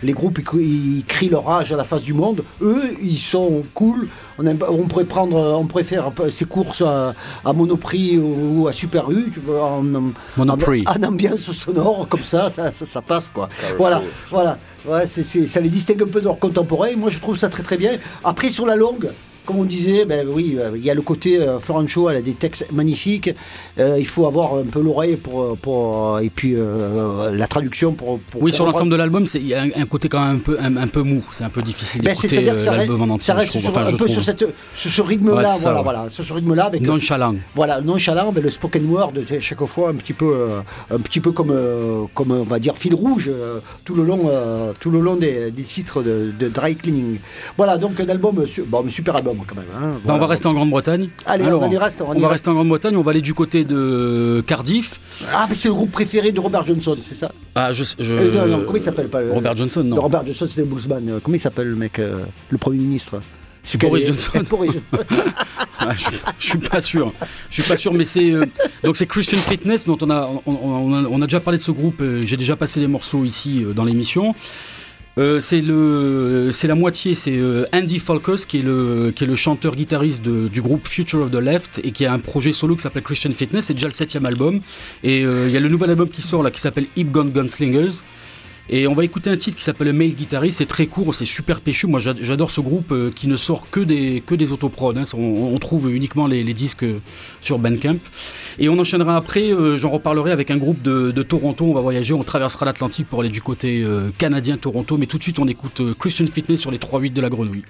les 0.02 0.12
groupes 0.12 0.38
ils, 0.38 0.44
cri- 0.44 0.62
ils 0.98 1.04
crient 1.06 1.28
leur 1.28 1.44
rage 1.44 1.72
à 1.72 1.76
la 1.76 1.84
face 1.84 2.02
du 2.02 2.12
monde. 2.12 2.42
Eux, 2.60 2.82
ils 3.02 3.18
sont 3.18 3.62
cool. 3.72 4.08
On, 4.38 4.46
aime 4.46 4.58
pas- 4.58 4.70
on 4.70 4.86
pourrait 4.88 5.04
prendre, 5.04 5.36
on 5.36 5.64
pourrait 5.66 5.84
faire 5.84 6.10
ces 6.32 6.44
courses 6.44 6.82
à, 6.82 7.14
à 7.44 7.52
Monoprix 7.52 8.18
ou, 8.18 8.66
à 8.66 8.72
Super 8.72 9.08
U, 9.12 9.30
tu 9.32 9.38
vois, 9.40 9.64
en, 9.64 9.84
Monoprix. 10.36 10.82
en, 10.88 11.00
en 11.04 11.08
ambiance 11.08 11.52
sonore 11.52 12.08
comme 12.08 12.24
ça, 12.24 12.50
ça, 12.50 12.72
ça, 12.72 12.84
ça 12.84 13.00
passe 13.00 13.30
quoi. 13.32 13.48
Voilà, 13.78 14.02
voilà. 14.30 14.58
Ouais, 14.86 15.06
ça 15.06 15.60
les 15.60 15.68
distingue 15.68 16.02
un 16.02 16.06
peu 16.08 16.20
de 16.20 16.24
leur 16.26 16.38
contemporain. 16.38 16.88
Moi, 16.96 17.10
je 17.10 17.18
trouve 17.20 17.38
ça 17.38 17.48
très 17.48 17.62
très 17.62 17.76
bien. 17.76 17.92
Après, 18.24 18.50
sur 18.50 18.66
la 18.66 18.74
longue, 18.76 19.08
comme 19.44 19.58
on 19.58 19.64
disait, 19.64 20.04
ben 20.04 20.26
oui, 20.28 20.56
euh, 20.58 20.70
il 20.76 20.84
y 20.84 20.90
a 20.90 20.94
le 20.94 21.02
côté 21.02 21.38
euh, 21.40 21.58
Florence 21.58 21.88
Shaw, 21.90 22.10
elle 22.10 22.16
a 22.18 22.22
des 22.22 22.32
textes 22.34 22.66
magnifiques. 22.72 23.30
Euh, 23.78 23.96
il 23.98 24.06
faut 24.06 24.26
avoir 24.26 24.54
un 24.54 24.64
peu 24.64 24.80
l'oreille 24.80 25.16
pour, 25.16 25.56
pour 25.58 26.18
et 26.20 26.30
puis 26.30 26.54
euh, 26.54 27.30
la 27.32 27.46
traduction 27.46 27.92
pour. 27.92 28.18
pour 28.30 28.42
Oui, 28.42 28.52
sur 28.52 28.64
l'ensemble 28.66 28.90
de 28.90 28.96
l'album, 28.96 29.26
c'est- 29.26 29.40
il 29.40 29.46
y 29.48 29.54
a 29.54 29.62
un, 29.62 29.68
un 29.76 29.86
côté 29.86 30.08
quand 30.08 30.20
même 30.24 30.36
un 30.36 30.38
peu, 30.38 30.56
un, 30.60 30.76
un 30.76 30.86
peu 30.86 31.02
mou. 31.02 31.22
C'est 31.32 31.44
un 31.44 31.48
peu 31.50 31.62
difficile 31.62 32.02
Ben, 32.02 32.12
d'écouter 32.12 32.48
euh, 32.48 32.64
l'album 32.64 33.02
en 33.02 33.14
entier. 33.14 33.26
ça 33.26 33.34
reste 33.34 33.58
sur- 33.58 33.70
Enfin, 33.70 33.86
un 33.86 33.92
peu 33.92 34.08
sur, 34.08 34.24
cette, 34.24 34.44
sur 34.74 34.90
ce 34.90 35.02
rythme-là, 35.02 35.34
Ouais, 35.54 35.58
voilà, 35.60 35.76
ouais. 35.78 35.82
voilà, 35.82 36.06
sur 36.10 36.24
ce 36.24 36.32
rythme-là, 36.32 36.64
avec 36.66 36.80
Nonchalant. 36.82 37.34
Voilà, 37.54 37.80
nonchalant, 37.80 38.32
mais 38.34 38.40
le 38.40 38.50
spoken 38.50 38.88
word, 38.90 39.12
chaque 39.40 39.64
fois 39.66 39.90
un 39.90 39.94
petit 39.94 40.12
peu, 40.12 40.32
euh, 40.34 40.60
un 40.90 40.98
petit 40.98 41.20
peu 41.20 41.32
comme, 41.32 41.50
euh, 41.50 42.04
comme 42.14 42.30
on 42.30 42.42
va 42.44 42.58
dire 42.58 42.76
fil 42.76 42.94
rouge 42.94 43.28
euh, 43.32 43.58
tout 43.84 43.94
le 43.94 44.04
long, 44.04 44.28
euh, 44.30 44.72
tout 44.80 44.90
le 44.90 45.00
long 45.00 45.16
des, 45.16 45.50
des 45.50 45.62
titres 45.62 46.02
de, 46.02 46.32
de 46.38 46.48
dry 46.48 46.76
cleaning. 46.76 47.18
Voilà, 47.56 47.76
donc 47.78 47.98
un 48.00 48.08
album, 48.08 48.44
bon, 48.66 48.90
super 48.90 49.16
album 49.16 49.33
quand 49.46 49.56
même. 49.56 49.64
hein, 49.74 49.80
Ben, 49.94 50.00
voilà. 50.04 50.16
on 50.16 50.20
va 50.20 50.26
rester 50.28 50.46
en 50.46 50.54
Grande-Bretagne. 50.54 51.08
Allez, 51.26 51.44
on 51.44 51.70
y 51.70 51.76
reste, 51.76 52.02
on 52.06 52.12
y 52.14 52.20
va 52.20 52.28
reste. 52.28 52.32
rester 52.32 52.50
en 52.50 52.54
Grande-Bretagne. 52.54 52.96
On 52.96 53.02
va 53.02 53.10
aller 53.10 53.20
du 53.20 53.34
côté 53.34 53.64
de 53.64 54.42
Cardiff. 54.46 55.00
Ah, 55.32 55.46
mais 55.48 55.54
c'est 55.54 55.68
le 55.68 55.74
groupe 55.74 55.90
préféré 55.92 56.32
de 56.32 56.40
Robert 56.40 56.66
Johnson, 56.66 56.94
c'est 56.96 57.14
ça? 57.14 57.32
Ah, 57.54 57.72
je, 57.72 57.82
je- 57.98 58.14
Euh, 58.14 58.46
non, 58.46 58.58
non, 58.58 58.64
comment 58.64 58.76
il 58.76 58.82
s'appelle 58.82 59.08
pas, 59.08 59.18
euh, 59.18 59.32
Robert 59.32 59.56
Johnson, 59.56 59.82
non. 59.84 60.00
Robert 60.00 60.24
Johnson, 60.26 60.46
c'était 60.48 60.60
le 60.62 60.66
bluesman. 60.66 61.08
euh, 61.08 61.18
Comment 61.22 61.36
il 61.36 61.40
s'appelle 61.40 61.68
le 61.68 61.76
mec, 61.76 61.98
euh, 61.98 62.24
le 62.50 62.58
Premier 62.58 62.78
ministre 62.78 63.20
Boris 63.78 64.06
Johnson. 64.06 64.42
Ah, 65.86 65.92
je, 65.94 66.06
je 66.38 66.46
suis 66.46 66.58
pas 66.58 66.80
sûr. 66.80 67.12
Je 67.50 67.60
suis 67.60 67.68
pas 67.68 67.76
sûr, 67.76 67.92
mais 67.92 68.04
c'est 68.06 68.30
euh, 68.30 68.46
donc 68.82 68.96
c'est 68.96 69.06
Christian 69.06 69.36
Fitness 69.38 69.84
dont 69.84 69.98
on 70.00 70.08
a 70.10 70.30
on, 70.46 70.94
a 70.94 71.06
on 71.10 71.20
a 71.20 71.26
déjà 71.26 71.40
parlé 71.40 71.58
de 71.58 71.62
ce 71.62 71.72
groupe. 71.72 72.00
euh, 72.00 72.22
J'ai 72.24 72.36
déjà 72.38 72.56
passé 72.56 72.80
des 72.80 72.86
morceaux 72.86 73.24
ici 73.24 73.62
euh, 73.64 73.72
dans 73.74 73.84
l'émission. 73.84 74.34
Euh, 75.16 75.38
c'est 75.40 75.60
le 75.60 76.50
c'est 76.52 76.66
la 76.66 76.74
moitié. 76.74 77.14
C'est 77.14 77.36
euh, 77.36 77.66
Andy 77.72 77.98
Falkos 77.98 78.46
qui 78.48 78.58
est 78.58 78.62
le 78.62 79.12
qui 79.14 79.24
est 79.24 79.26
le 79.26 79.36
chanteur 79.36 79.76
guitariste 79.76 80.22
du 80.22 80.60
groupe 80.60 80.88
Future 80.88 81.20
of 81.20 81.30
the 81.30 81.36
Left 81.36 81.80
et 81.84 81.92
qui 81.92 82.04
a 82.04 82.12
un 82.12 82.18
projet 82.18 82.52
solo 82.52 82.74
qui 82.74 82.82
s'appelle 82.82 83.02
Christian 83.02 83.30
Fitness. 83.30 83.66
C'est 83.66 83.74
déjà 83.74 83.86
le 83.86 83.92
septième 83.92 84.26
album 84.26 84.60
et 85.02 85.24
euh, 85.24 85.46
il 85.46 85.52
y 85.52 85.56
a 85.56 85.60
le 85.60 85.68
nouvel 85.68 85.90
album 85.90 86.08
qui 86.08 86.22
sort 86.22 86.42
là 86.42 86.50
qui 86.50 86.60
s'appelle 86.60 86.86
Hip 86.96 87.06
Gun 87.12 87.26
Gunslingers. 87.26 88.02
Et 88.70 88.86
on 88.86 88.94
va 88.94 89.04
écouter 89.04 89.28
un 89.28 89.36
titre 89.36 89.58
qui 89.58 89.62
s'appelle 89.62 89.92
Male 89.92 90.14
Guitarist, 90.14 90.56
c'est 90.58 90.66
très 90.66 90.86
court, 90.86 91.14
c'est 91.14 91.26
super 91.26 91.60
péchu. 91.60 91.86
Moi 91.86 92.00
j'ad- 92.00 92.18
j'adore 92.22 92.50
ce 92.50 92.62
groupe 92.62 92.92
euh, 92.92 93.10
qui 93.14 93.28
ne 93.28 93.36
sort 93.36 93.68
que 93.70 93.80
des, 93.80 94.22
que 94.24 94.34
des 94.34 94.52
autoprods. 94.52 94.94
hein. 94.96 95.02
On, 95.14 95.18
on 95.54 95.58
trouve 95.58 95.94
uniquement 95.94 96.26
les, 96.26 96.42
disques 96.54 96.84
euh, 96.84 96.98
sur 97.42 97.58
Bandcamp. 97.58 97.96
Et 98.58 98.70
on 98.70 98.78
enchaînera 98.78 99.16
après, 99.16 99.52
euh, 99.52 99.76
j'en 99.76 99.90
reparlerai 99.90 100.30
avec 100.32 100.50
un 100.50 100.56
groupe 100.56 100.80
de, 100.80 101.10
Toronto. 101.22 101.66
On 101.66 101.74
va 101.74 101.80
voyager, 101.82 102.14
on 102.14 102.24
traversera 102.24 102.64
l'Atlantique 102.64 103.06
pour 103.06 103.20
aller 103.20 103.28
du 103.28 103.42
côté 103.42 103.82
euh, 103.82 104.10
canadien 104.16 104.56
Toronto. 104.56 104.96
Mais 104.96 105.06
tout 105.06 105.18
de 105.18 105.22
suite 105.22 105.38
on 105.38 105.46
écoute 105.48 105.82
Christian 105.98 106.26
Fitness 106.26 106.60
sur 106.60 106.70
les 106.70 106.78
3-8 106.78 107.12
de 107.12 107.20
la 107.20 107.28
grenouille. 107.28 107.64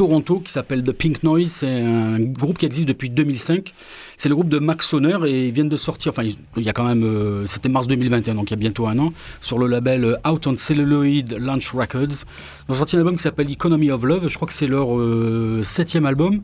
Toronto 0.00 0.38
qui 0.38 0.50
s'appelle 0.50 0.82
The 0.82 0.92
Pink 0.92 1.22
Noise, 1.22 1.52
c'est 1.52 1.82
un 1.82 2.18
groupe 2.18 2.56
qui 2.56 2.64
existe 2.64 2.88
depuis 2.88 3.10
2005. 3.10 3.74
C'est 4.16 4.30
le 4.30 4.34
groupe 4.34 4.48
de 4.48 4.58
Max 4.58 4.88
Sonner 4.88 5.18
et 5.26 5.48
ils 5.48 5.52
viennent 5.52 5.68
de 5.68 5.76
sortir, 5.76 6.12
enfin 6.12 6.22
il 6.22 6.62
y 6.62 6.70
a 6.70 6.72
quand 6.72 6.84
même, 6.84 7.04
euh, 7.04 7.46
c'était 7.46 7.68
mars 7.68 7.86
2021, 7.86 8.34
donc 8.36 8.50
il 8.50 8.52
y 8.52 8.54
a 8.54 8.56
bientôt 8.56 8.86
un 8.86 8.98
an, 8.98 9.12
sur 9.42 9.58
le 9.58 9.66
label 9.66 10.06
euh, 10.06 10.16
Out 10.26 10.46
on 10.46 10.56
Celluloid 10.56 11.36
Launch 11.38 11.72
Records. 11.74 12.24
Ils 12.66 12.72
ont 12.72 12.74
sorti 12.76 12.96
un 12.96 13.00
album 13.00 13.18
qui 13.18 13.22
s'appelle 13.22 13.50
Economy 13.50 13.90
of 13.90 14.02
Love, 14.02 14.28
je 14.28 14.36
crois 14.36 14.48
que 14.48 14.54
c'est 14.54 14.66
leur 14.66 14.98
euh, 14.98 15.60
septième 15.62 16.06
album. 16.06 16.40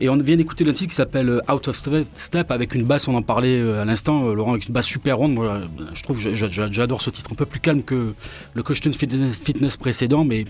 Et 0.00 0.08
on 0.08 0.16
vient 0.16 0.36
d'écouter 0.36 0.64
le 0.64 0.72
titre 0.72 0.90
qui 0.90 0.96
s'appelle 0.96 1.28
euh, 1.28 1.52
Out 1.52 1.68
of 1.68 1.78
Step, 2.14 2.50
avec 2.50 2.74
une 2.74 2.82
basse, 2.82 3.06
on 3.06 3.14
en 3.14 3.22
parlait 3.22 3.60
euh, 3.60 3.82
à 3.82 3.84
l'instant, 3.84 4.26
euh, 4.26 4.34
Laurent, 4.34 4.52
avec 4.52 4.66
une 4.66 4.74
basse 4.74 4.86
super 4.86 5.18
ronde. 5.18 5.34
Moi, 5.34 5.60
je 5.94 6.02
trouve 6.02 6.18
j'adore 6.20 7.02
ce 7.02 7.10
titre, 7.10 7.30
un 7.32 7.36
peu 7.36 7.46
plus 7.46 7.60
calme 7.60 7.82
que 7.82 8.14
le 8.54 8.62
Question 8.62 8.90
Fitness, 8.92 9.76
précédent, 9.76 10.24
mais 10.24 10.44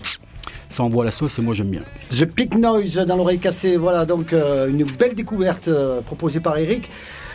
ça 0.69 0.83
envoie 0.83 1.05
la 1.05 1.11
sauce 1.11 1.37
et 1.37 1.41
moi 1.41 1.53
j'aime 1.53 1.69
bien. 1.69 1.83
The 2.09 2.25
Pick 2.25 2.55
Noise 2.55 2.95
dans 3.05 3.15
l'oreille 3.15 3.39
cassée, 3.39 3.77
voilà 3.77 4.05
donc 4.05 4.33
une 4.33 4.83
belle 4.83 5.13
découverte 5.13 5.69
proposée 6.05 6.39
par 6.39 6.57
Eric. 6.57 6.89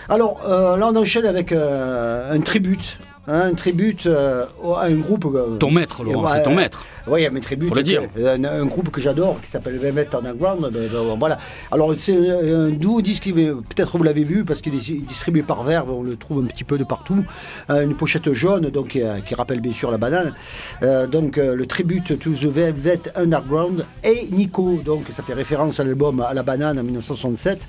Alors 0.09 0.41
là 0.47 0.89
on 0.89 0.97
enchaîne 0.97 1.25
avec 1.25 1.53
un 1.53 2.41
tribute, 2.41 2.99
un 3.29 3.53
tribute 3.55 4.07
euh, 4.07 4.47
à 4.77 4.85
un 4.87 4.97
groupe. 4.97 5.27
euh, 5.35 5.57
Ton 5.59 5.71
maître, 5.71 6.03
Laurent, 6.03 6.25
ouais, 6.25 6.31
c'est 6.33 6.43
ton 6.43 6.55
maître. 6.55 6.85
Oui, 7.07 7.27
un 7.27 7.41
tribute. 7.41 7.69
Faut 7.69 7.75
le 7.75 7.83
dire. 7.83 8.03
Un, 8.19 8.45
un 8.45 8.65
groupe 8.67 8.91
que 8.91 9.01
j'adore 9.01 9.41
qui 9.41 9.51
s'appelle 9.51 9.79
Velvet 9.79 10.09
Underground. 10.15 10.61
ben, 10.73 10.89
ben, 10.93 11.17
voilà. 11.19 11.39
Alors 11.71 11.93
c'est 11.97 12.17
un, 12.17 12.69
duo 12.71 13.01
disque, 13.03 13.25
peut-être 13.33 13.97
vous 13.97 14.03
l'avez 14.05 14.25
vu 14.25 14.45
parce 14.45 14.61
qu'il 14.61 14.75
est 14.75 15.01
distribué 15.07 15.43
par 15.43 15.63
Verve, 15.65 15.91
on 15.91 16.03
le 16.03 16.17
trouve 16.17 16.43
un 16.45 16.47
petit 16.47 16.65
peu 16.65 16.79
de 16.79 16.85
partout. 16.85 17.25
Euh, 17.71 17.83
une 17.83 17.95
pochette 17.95 18.33
jaune 18.33 18.71
donc 18.71 18.89
qui, 18.89 19.03
euh, 19.03 19.21
qui 19.21 19.35
rappelle 19.35 19.61
bien 19.61 19.73
sûr 19.73 19.91
la 19.91 19.99
banane. 19.99 20.35
Euh, 20.83 21.07
donc 21.07 21.39
euh, 21.39 21.55
le 21.55 21.67
tribute 21.67 22.19
to 22.19 22.31
the 22.31 22.45
Velvet 22.47 23.01
Underground 23.17 23.85
et 24.05 24.27
Nico. 24.31 24.81
Donc 24.85 25.05
ça 25.15 25.23
fait 25.23 25.35
référence 25.35 25.81
à 25.81 25.85
l'album 25.85 26.21
à 26.21 26.35
la 26.35 26.43
banane 26.43 26.79
en 26.79 26.83
1967. 26.83 27.61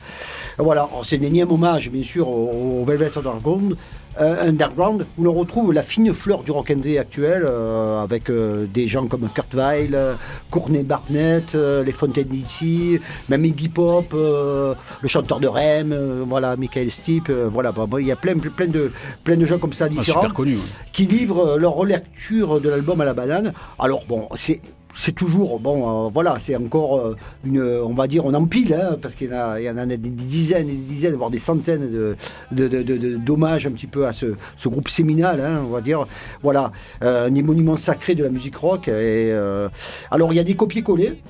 Voilà, 0.57 0.81
Alors, 0.81 1.05
c'est 1.05 1.17
un 1.17 1.21
énième 1.21 1.51
hommage 1.51 1.89
bien 1.89 2.03
sûr 2.03 2.27
au, 2.29 2.81
au 2.81 2.85
Velvet 2.85 3.11
Underground. 3.15 3.75
Euh, 4.19 4.49
underground, 4.49 5.05
où 5.17 5.23
l'on 5.23 5.33
retrouve 5.33 5.71
la 5.71 5.83
fine 5.83 6.13
fleur 6.13 6.41
du 6.43 6.51
rock 6.51 6.71
indé 6.71 6.97
actuel, 6.97 7.45
euh, 7.47 8.01
avec 8.01 8.29
euh, 8.29 8.65
des 8.65 8.87
gens 8.87 9.05
comme 9.07 9.29
Kurt 9.33 9.53
Weill, 9.53 9.97
Courtney 10.49 10.83
Barnett, 10.83 11.53
les 11.53 11.91
Fontaine 11.91 12.27
DC, 12.27 12.99
même 13.29 13.45
Iggy 13.45 13.69
Pop, 13.69 14.11
le 14.13 14.75
chanteur 15.05 15.39
de 15.39 15.47
Rem, 15.47 16.23
voilà, 16.27 16.57
Michael 16.57 16.91
Stipe, 16.91 17.29
voilà, 17.29 17.71
bah, 17.71 17.85
bah, 17.87 18.01
il 18.01 18.07
y 18.07 18.11
a 18.11 18.15
plein, 18.15 18.37
plein, 18.37 18.67
de, 18.67 18.91
plein 19.23 19.37
de 19.37 19.45
gens 19.45 19.59
comme 19.59 19.73
ça 19.73 19.85
Ah, 19.85 19.89
différents 19.89 20.21
super 20.21 20.33
connu. 20.33 20.55
ouais. 20.55 20.61
qui 20.91 21.05
livrent 21.05 21.55
leur 21.57 21.73
relecture 21.75 22.59
de 22.59 22.67
l'album 22.67 22.99
à 23.01 23.05
la 23.05 23.13
banane. 23.13 23.53
Alors 23.77 24.03
bon, 24.07 24.27
c'est 24.35 24.59
c'est 24.95 25.13
toujours, 25.13 25.59
bon, 25.59 26.07
euh, 26.07 26.09
voilà, 26.13 26.37
c'est 26.39 26.55
encore 26.55 26.97
euh, 26.97 27.15
une, 27.45 27.61
on 27.61 27.93
va 27.93 28.07
dire, 28.07 28.25
on 28.25 28.33
empile, 28.33 28.73
hein, 28.73 28.97
parce 29.01 29.15
qu'il 29.15 29.27
y 29.27 29.69
en 29.69 29.77
a, 29.77 29.85
des 29.85 29.97
dizaines 29.97 30.69
et 30.69 30.73
des 30.73 30.93
dizaines, 30.93 31.15
voire 31.15 31.29
des 31.29 31.39
centaines 31.39 32.15
de, 32.51 33.17
d'hommages 33.17 33.67
un 33.67 33.71
petit 33.71 33.87
peu 33.87 34.07
à 34.07 34.13
ce, 34.13 34.35
groupe 34.65 34.89
séminal, 34.89 35.41
hein, 35.41 35.63
on 35.65 35.69
va 35.69 35.81
dire. 35.81 36.05
Voilà, 36.43 36.71
euh, 37.03 37.29
des 37.29 37.43
monuments 37.43 37.77
sacrés 37.77 38.15
de 38.15 38.23
la 38.23 38.29
musique 38.29 38.55
rock. 38.55 38.87
Euh, 38.87 39.69
alors, 40.11 40.33
il 40.33 40.35
y 40.35 40.39
a 40.39 40.43
des 40.43 40.55
copier-coller. 40.55 41.21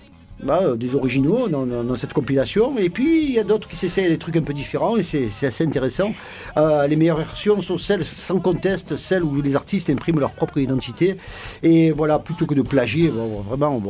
Là, 0.44 0.62
euh, 0.62 0.76
des 0.76 0.96
originaux 0.96 1.48
dans, 1.48 1.96
cette 1.96 2.14
compilation. 2.14 2.78
Et 2.78 2.90
puis 2.90 3.26
il 3.26 3.32
y 3.32 3.40
a 3.40 3.44
d'autres 3.44 3.68
qui 3.68 3.76
s'essayent 3.76 4.10
des 4.10 4.18
trucs 4.18 4.38
un 4.38 4.42
peu 4.42 4.54
différents 4.54 4.98
et 4.98 5.04
c'est 5.04 5.46
assez 5.46 5.66
intéressant. 5.66 6.12
Euh, 6.58 6.88
les 6.88 6.96
meilleures 6.96 7.18
versions 7.18 7.62
sont 7.62 7.78
celles 7.78 8.06
sans 8.06 8.40
conteste 8.40 8.98
celles 8.98 9.24
où 9.24 9.42
les 9.42 9.56
artistes 9.56 9.90
impriment 9.90 10.20
leur 10.20 10.32
propre 10.32 10.58
identité. 10.58 11.18
Et 11.64 11.92
voilà 11.92 12.20
plutôt 12.20 12.46
que 12.46 12.54
de 12.56 12.62
plagier 12.62 13.10
vraiment 13.10 13.82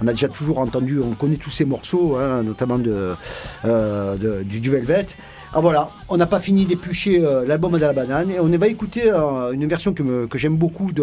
on, 0.00 0.06
a, 0.06 0.12
déjà 0.12 0.28
toujours 0.28 0.58
entendu 0.58 0.98
on 1.00 1.14
connaît 1.14 1.36
tous 1.36 1.50
ces 1.50 1.64
morceaux 1.64 2.16
hein, 2.16 2.42
notamment 2.42 2.78
euh, 2.86 4.16
de- 4.16 4.42
du, 4.42 4.60
du 4.60 4.70
Velvet 4.70 5.06
ah 5.52 5.60
voilà, 5.60 5.90
on 6.08 6.16
n'a 6.16 6.26
pas 6.26 6.38
fini 6.38 6.64
d'éplucher 6.64 7.24
euh, 7.24 7.44
l'album 7.44 7.72
de 7.72 7.78
la 7.78 7.92
banane 7.92 8.30
et 8.30 8.38
on 8.38 8.46
va 8.46 8.68
écouter 8.68 9.10
euh, 9.10 9.50
une 9.52 9.66
version 9.66 9.92
que, 9.92 10.02
me- 10.02 10.26
que 10.28 10.38
j'aime 10.38 10.56
beaucoup 10.56 10.92
de 10.92 11.02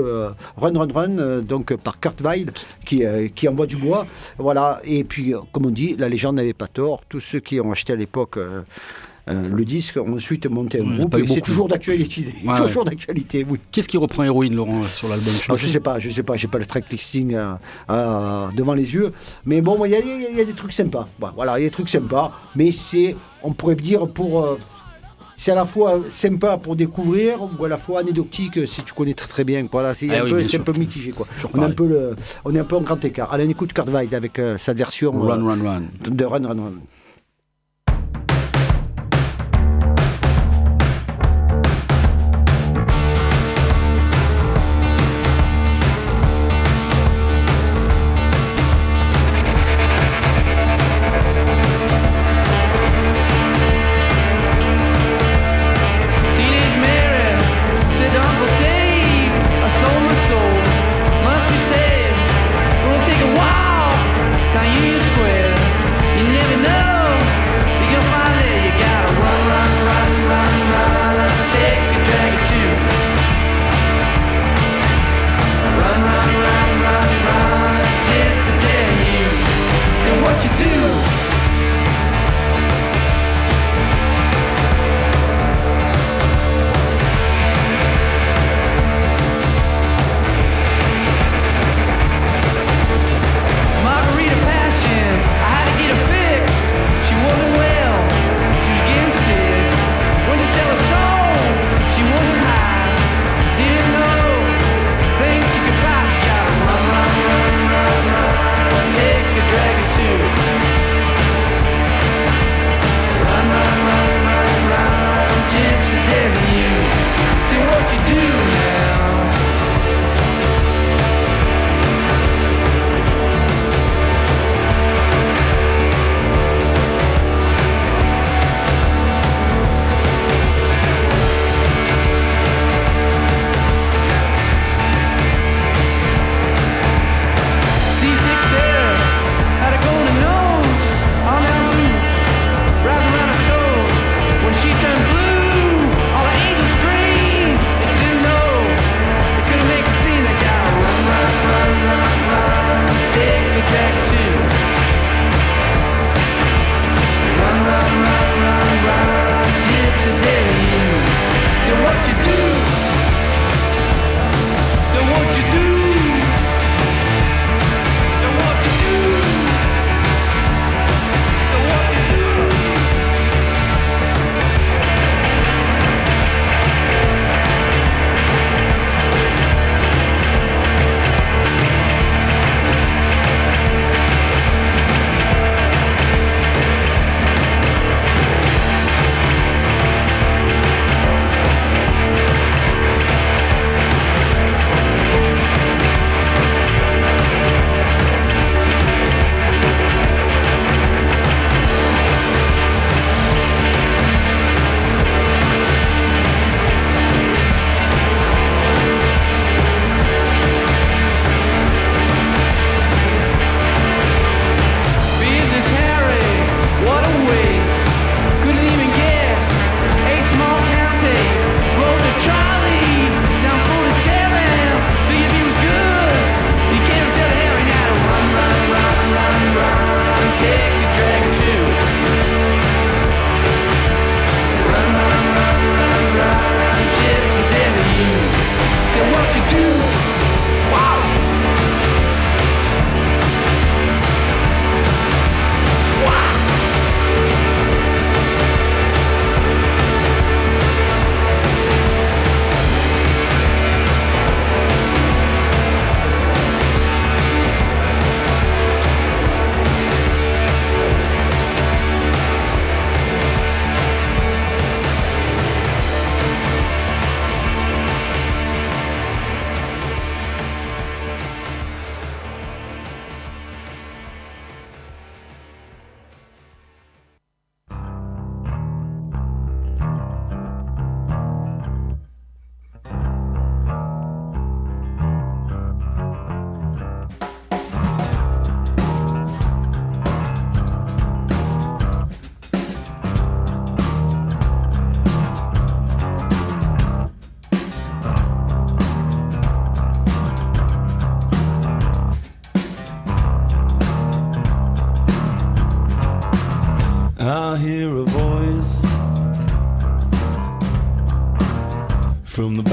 Run 0.56 0.78
Run 0.80 0.94
Run, 0.94 1.18
euh, 1.20 1.42
donc 1.42 1.76
par 1.76 2.00
Kurt 2.00 2.22
Weill 2.22 2.52
qui, 2.86 3.04
euh, 3.06 3.28
envoie 3.50 3.66
du 3.66 3.76
bois. 3.76 4.06
Voilà, 4.38 4.80
et 4.86 5.04
puis 5.04 5.34
euh, 5.34 5.40
comme 5.52 5.66
on 5.66 5.70
dit, 5.70 5.96
la 5.98 6.08
légende 6.08 6.36
n'avait 6.38 6.54
pas 6.54 6.68
tort. 6.68 7.02
Tous 7.10 7.20
ceux 7.20 7.40
qui 7.42 7.60
ont 7.60 7.72
acheté 7.74 7.92
à 7.92 7.98
l'époque 7.98 8.38
euh, 9.30 9.34
euh, 9.34 9.50
le 9.50 9.66
disque 9.66 9.98
ensuite 9.98 10.46
monté 10.50 10.80
un 10.82 10.96
groupe 10.98 11.16
et 11.16 11.28
c'est 11.28 11.42
toujours 11.42 11.68
d'actualité. 11.68 12.26
Ouais, 12.46 12.58
toujours 12.66 12.86
d'actualité, 12.86 13.46
oui. 13.50 13.60
Qu'est-ce 13.72 13.88
qui 13.88 13.98
reprend 13.98 14.24
Héroïne, 14.24 14.56
Laurent, 14.56 14.84
sur 14.84 15.08
l'album 15.10 15.34
Alors, 15.48 15.58
je 15.58 15.68
sais 15.68 15.80
pas, 15.80 16.00
je 16.00 16.10
sais 16.10 16.24
pas, 16.24 16.36
j'ai 16.38 16.48
pas 16.48 16.58
le 16.60 16.66
track 16.66 16.92
listing 16.92 17.34
euh, 17.36 17.54
euh, 17.90 18.48
devant 18.56 18.74
les 18.74 18.94
yeux, 18.94 19.12
mais 19.46 19.62
bon, 19.62 19.84
il 19.86 19.92
y, 19.92 19.96
a- 19.96 20.00
y 20.00 20.40
y 20.42 20.46
des 20.46 20.54
trucs 20.54 20.74
sympas. 20.74 21.08
Voilà, 21.36 21.60
il 21.60 21.64
y 21.64 21.66
a 21.66 21.70
des 21.70 21.74
trucs 21.74 21.90
sympas, 21.90 22.32
mais 22.56 22.72
c'est, 22.72 23.16
on 23.44 23.52
pourrait 23.54 23.76
dire 23.76 24.08
pour, 24.08 24.44
euh, 24.44 24.58
c'est 25.36 25.52
à 25.52 25.56
la 25.56 25.66
fois 25.66 26.00
sympa 26.10 26.58
pour 26.58 26.76
découvrir 26.76 27.38
ou 27.60 27.64
à 27.66 27.70
la 27.70 27.78
fois 27.78 28.00
anecdotique 28.00 28.68
si 28.68 28.82
tu 28.84 28.94
connais 28.94 29.14
très 29.14 29.28
très 29.28 29.44
bien. 29.44 29.68
Voilà, 29.72 29.94
c'est 29.94 30.08
Ah 30.10 30.22
un, 30.22 30.24
oui, 30.26 30.44
peu, 30.66 30.72
un 30.76 30.80
mitigé 30.80 31.12
quoi. 31.12 31.28
On 31.54 31.62
est 31.62 31.66
un 31.66 31.70
peu 31.72 31.88
le, 31.88 32.16
on 32.44 32.56
est 32.56 32.60
un 32.60 32.64
peu 32.64 32.76
en 32.76 32.82
grand 32.82 33.04
écart. 33.06 33.32
Allez, 33.32 33.46
on 33.46 33.50
écoute 33.50 33.72
Weill 33.88 34.16
avec 34.16 34.40
euh, 34.40 34.58
sa 34.58 34.74
version 34.74 35.14
euh, 35.14 35.28
Run, 35.28 35.46
run, 35.46 35.62
run. 35.64 35.84
de 36.10 36.26
Run 36.26 36.48
Run 36.48 36.56
Run. 36.60 36.74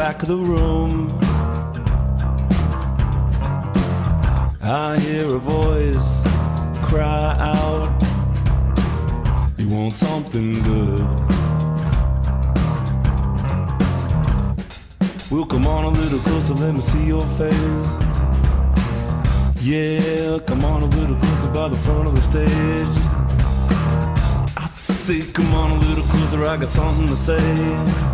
Back 0.04 0.20
of 0.20 0.28
the 0.28 0.36
room. 0.36 1.08
I 4.60 4.98
hear 4.98 5.34
a 5.34 5.38
voice 5.38 6.22
cry 6.82 7.34
out. 7.40 7.88
You 9.56 9.66
want 9.70 9.94
something 9.96 10.62
good? 10.62 11.00
Well, 15.30 15.46
come 15.46 15.66
on 15.66 15.84
a 15.84 15.88
little 15.88 16.18
closer, 16.18 16.52
let 16.52 16.74
me 16.74 16.82
see 16.82 17.06
your 17.06 17.26
face. 17.38 17.90
Yeah, 19.62 20.38
come 20.40 20.66
on 20.66 20.82
a 20.82 20.90
little 20.98 21.16
closer 21.16 21.48
by 21.48 21.68
the 21.68 21.78
front 21.78 22.08
of 22.08 22.14
the 22.14 22.20
stage. 22.20 22.96
I 24.58 24.68
say, 24.70 25.22
come 25.32 25.54
on 25.54 25.70
a 25.70 25.78
little 25.88 26.04
closer, 26.04 26.44
I 26.44 26.58
got 26.58 26.68
something 26.68 27.06
to 27.06 27.16
say. 27.16 28.13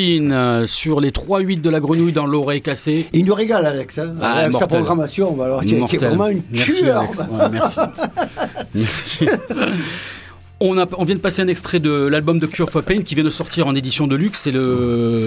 Euh, 0.00 0.66
sur 0.66 1.00
les 1.00 1.10
3-8 1.10 1.60
de 1.60 1.70
la 1.70 1.80
grenouille 1.80 2.12
dans 2.12 2.26
l'oreille 2.26 2.62
cassée. 2.62 3.06
Il 3.12 3.24
nous 3.24 3.34
régale, 3.34 3.66
Alex, 3.66 3.98
hein, 3.98 4.14
Ah, 4.20 4.34
avec 4.40 4.56
sa 4.56 4.66
programmation, 4.66 5.40
alors, 5.42 5.60
qui, 5.62 5.78
qui 5.84 5.96
est 5.96 5.98
vraiment 5.98 6.28
une 6.28 6.42
Merci, 6.50 6.82
tueur. 6.82 7.00
Alex. 7.00 7.18
Ouais, 7.18 7.48
merci. 7.50 7.78
merci. 8.74 9.26
On, 10.62 10.76
a, 10.76 10.84
on 10.98 11.04
vient 11.04 11.14
de 11.14 11.20
passer 11.22 11.40
un 11.40 11.48
extrait 11.48 11.78
de 11.80 11.90
l'album 11.90 12.38
de 12.38 12.46
Cure 12.46 12.68
for 12.68 12.82
Pain 12.82 13.00
qui 13.00 13.14
vient 13.14 13.24
de 13.24 13.30
sortir 13.30 13.66
en 13.66 13.74
édition 13.74 14.06
de 14.06 14.14
luxe. 14.14 14.46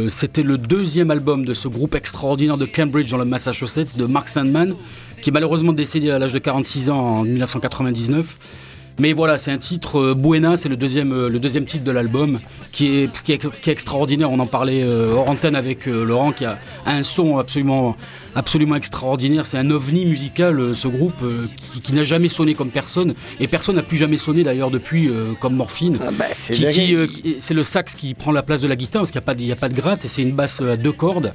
C'était 0.09 0.43
le 0.43 0.57
deuxième 0.59 1.09
album 1.09 1.43
de 1.43 1.55
ce 1.55 1.67
groupe 1.67 1.95
extraordinaire 1.95 2.55
de 2.55 2.65
Cambridge 2.65 3.09
dans 3.09 3.17
le 3.17 3.25
Massachusetts 3.25 3.97
de 3.97 4.05
Mark 4.05 4.29
Sandman, 4.29 4.75
qui 5.23 5.31
est 5.31 5.33
malheureusement 5.33 5.73
décédé 5.73 6.11
à 6.11 6.19
l'âge 6.19 6.33
de 6.33 6.37
46 6.37 6.91
ans 6.91 6.99
en 6.99 7.23
1999. 7.23 8.37
Mais 8.99 9.11
voilà, 9.13 9.37
c'est 9.39 9.51
un 9.51 9.57
titre, 9.57 9.99
euh, 9.99 10.13
Buena, 10.13 10.55
c'est 10.55 10.69
le 10.69 10.75
deuxième, 10.77 11.11
euh, 11.13 11.27
le 11.29 11.39
deuxième 11.39 11.65
titre 11.65 11.83
de 11.83 11.91
l'album, 11.91 12.39
qui 12.71 12.87
est, 12.99 13.09
qui, 13.23 13.31
est, 13.31 13.37
qui 13.61 13.69
est 13.69 13.73
extraordinaire. 13.73 14.29
On 14.31 14.39
en 14.39 14.45
parlait 14.45 14.83
euh, 14.83 15.13
hors 15.13 15.29
antenne 15.29 15.55
avec 15.55 15.87
Laurent, 15.87 16.31
qui 16.31 16.45
a 16.45 16.59
un 16.85 17.01
son 17.01 17.37
absolument, 17.39 17.95
absolument 18.35 18.75
extraordinaire. 18.75 19.45
C'est 19.47 19.57
un 19.57 19.71
ovni 19.71 20.05
musical, 20.05 20.75
ce 20.75 20.87
groupe, 20.87 21.23
qui, 21.73 21.81
qui 21.81 21.93
n'a 21.93 22.03
jamais 22.03 22.29
sonné 22.29 22.53
comme 22.53 22.69
personne. 22.69 23.15
Et 23.39 23.47
personne 23.47 23.75
n'a 23.77 23.83
plus 23.83 23.97
jamais 23.97 24.17
sonné 24.17 24.43
d'ailleurs 24.43 24.69
depuis 24.69 25.09
comme 25.39 25.55
Morphine. 25.55 25.97
Ah 26.01 26.11
bah, 26.11 26.25
c'est 26.35 26.53
Qui- 26.53 26.61
dingue. 26.63 27.07
qui, 27.07 27.21
qui- 27.21 27.35
c'est 27.39 27.53
le 27.55 27.63
sax 27.63 27.95
qui 27.95 28.13
prend 28.13 28.31
la 28.31 28.43
place 28.43 28.61
de 28.61 28.67
la 28.67 28.75
guitare 28.75 29.01
parce 29.01 29.11
qu'il 29.11 29.19
n'y 29.45 29.51
a, 29.51 29.53
a 29.53 29.57
pas 29.57 29.69
de 29.69 29.75
gratte 29.75 30.05
et 30.05 30.07
c'est 30.07 30.21
une 30.21 30.33
basse 30.33 30.61
à 30.61 30.77
deux 30.77 30.91
cordes. 30.91 31.33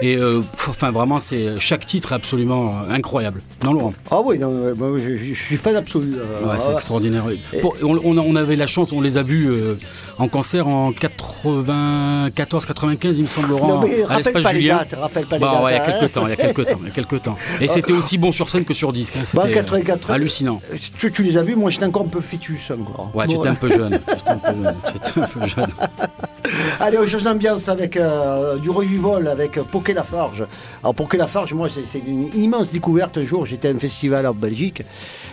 Et 0.00 0.16
euh, 0.16 0.40
pff, 0.40 0.68
enfin 0.68 0.90
vraiment, 0.90 1.20
c'est 1.20 1.58
chaque 1.58 1.86
titre 1.86 2.12
est 2.12 2.16
absolument 2.16 2.74
euh, 2.88 2.92
incroyable. 2.94 3.40
Non, 3.64 3.72
Laurent? 3.72 3.92
Ah 4.10 4.20
oui, 4.24 4.38
non, 4.38 4.50
euh, 4.52 4.74
je, 4.98 5.16
je 5.16 5.32
suis 5.34 5.56
fan 5.56 5.76
absolu. 5.76 6.14
euh, 6.16 6.46
Ouais, 6.46 6.58
c'est 6.58 6.68
ah, 6.70 6.74
extraordinaire. 6.74 7.24
Pour- 7.62 7.76
on, 7.82 7.96
on 8.18 8.36
avait 8.36 8.56
la 8.56 8.66
chance, 8.66 8.92
on 8.92 9.00
les 9.00 9.16
a 9.16 9.22
vus 9.22 9.48
euh, 9.50 9.74
en 10.18 10.28
concert 10.28 10.68
en 10.68 10.90
94-95, 10.92 13.14
il 13.16 13.22
me 13.22 13.26
semble, 13.26 13.48
Laurent, 13.48 13.68
Non, 13.68 13.80
mais 13.82 14.02
à 14.02 14.06
rappelle 14.06 14.24
l'espace 14.24 14.42
pas 14.42 14.52
les 14.52 14.60
Julien. 14.60 14.76
dates, 14.78 14.94
rappelle 15.00 15.26
pas 15.26 15.36
les 15.36 15.40
Bah, 15.40 15.52
dates, 15.54 15.64
ouais, 15.64 15.72
il 15.72 15.74
y 15.74 15.78
a 15.78 15.92
quelques 15.98 16.12
temps, 16.12 16.26
il 16.26 16.30
y 16.30 16.32
a 16.32 16.36
quelques 16.36 16.64
temps, 16.66 16.78
il 16.82 16.86
y 16.86 16.90
a 16.90 16.94
quelques 16.94 17.22
temps. 17.22 17.36
Et 17.60 17.68
c'était 17.68 17.92
aussi 17.92 18.18
bon 18.18 18.32
sur 18.32 18.48
scène 18.48 18.64
que 18.64 18.74
sur 18.74 18.92
disque. 18.92 19.16
hein, 19.16 19.22
Bah, 19.34 19.42
C'était 19.44 19.58
euh, 19.58 19.62
84. 19.62 20.10
hallucinant. 20.10 20.60
Tu, 20.98 21.10
tu 21.12 21.22
les 21.22 21.36
as 21.38 21.42
vus, 21.42 21.56
moi 21.56 21.70
j'étais 21.70 21.86
encore 21.86 22.02
un 22.02 22.08
peu 22.08 22.20
fœtus 22.20 22.70
encore. 22.70 23.10
Ouais, 23.14 23.26
tu 23.26 23.34
Bon, 23.36 23.40
étais 23.40 23.48
un 23.48 23.54
peu 23.54 23.70
jeune. 23.70 23.98
tu 24.06 24.12
étais 24.14 24.30
un 24.30 24.38
peu 24.38 24.62
jeune, 24.62 24.76
tu 24.84 24.96
étais 24.96 25.20
un 25.20 25.26
peu 25.28 25.40
jeune. 25.48 25.66
Allez, 26.80 26.98
on 26.98 27.06
change 27.06 27.22
d'ambiance 27.24 27.68
avec 27.68 27.96
euh, 27.96 28.56
du 28.58 28.70
revival 28.70 29.26
avec 29.28 29.58
Poké 29.70 29.85
Lafarge. 29.94 30.44
Alors 30.82 30.94
Poké 30.94 31.16
Lafarge, 31.16 31.52
moi 31.54 31.68
c'est 31.68 31.98
une 31.98 32.28
immense 32.34 32.72
découverte. 32.72 33.18
Un 33.18 33.22
jour, 33.22 33.46
j'étais 33.46 33.68
à 33.68 33.70
un 33.72 33.78
festival 33.78 34.26
en 34.26 34.32
Belgique 34.32 34.82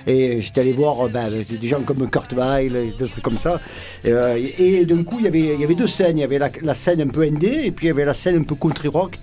et 0.08 0.42
j'étais 0.42 0.62
allé 0.62 0.74
voir 0.74 1.06
euh, 1.06 1.10
ben, 1.10 1.30
des 1.30 1.68
gens 1.68 1.82
comme 1.82 2.10
Kurt 2.10 2.34
Weill 2.34 2.76
et 2.76 2.94
des 2.98 3.08
trucs 3.10 3.24
comme 3.24 3.38
ça. 3.38 3.60
Et, 4.04 4.12
euh, 4.12 4.38
et 4.58 4.86
d'un 4.86 5.04
coup, 5.04 5.18
il 5.20 5.26
y 5.26 5.28
avait- 5.28 5.54
il 5.56 5.62
y 5.62 5.64
avait 5.64 5.76
deux 5.76 5.88
scènes. 5.88 6.18
Il 6.18 6.22
y 6.22 6.24
avait 6.26 6.40
la, 6.40 6.50
la 6.62 6.76
scène 6.76 7.02
un 7.02 7.08
peu 7.08 7.26
ND 7.26 7.44
et 7.44 7.72
puis 7.72 7.86
il 7.86 7.90
y 7.90 7.92
avait 7.92 8.06
la 8.06 8.14
scène 8.14 8.38
un 8.40 8.44
peu 8.44 8.56
country 8.56 8.88
rock. 8.88 9.18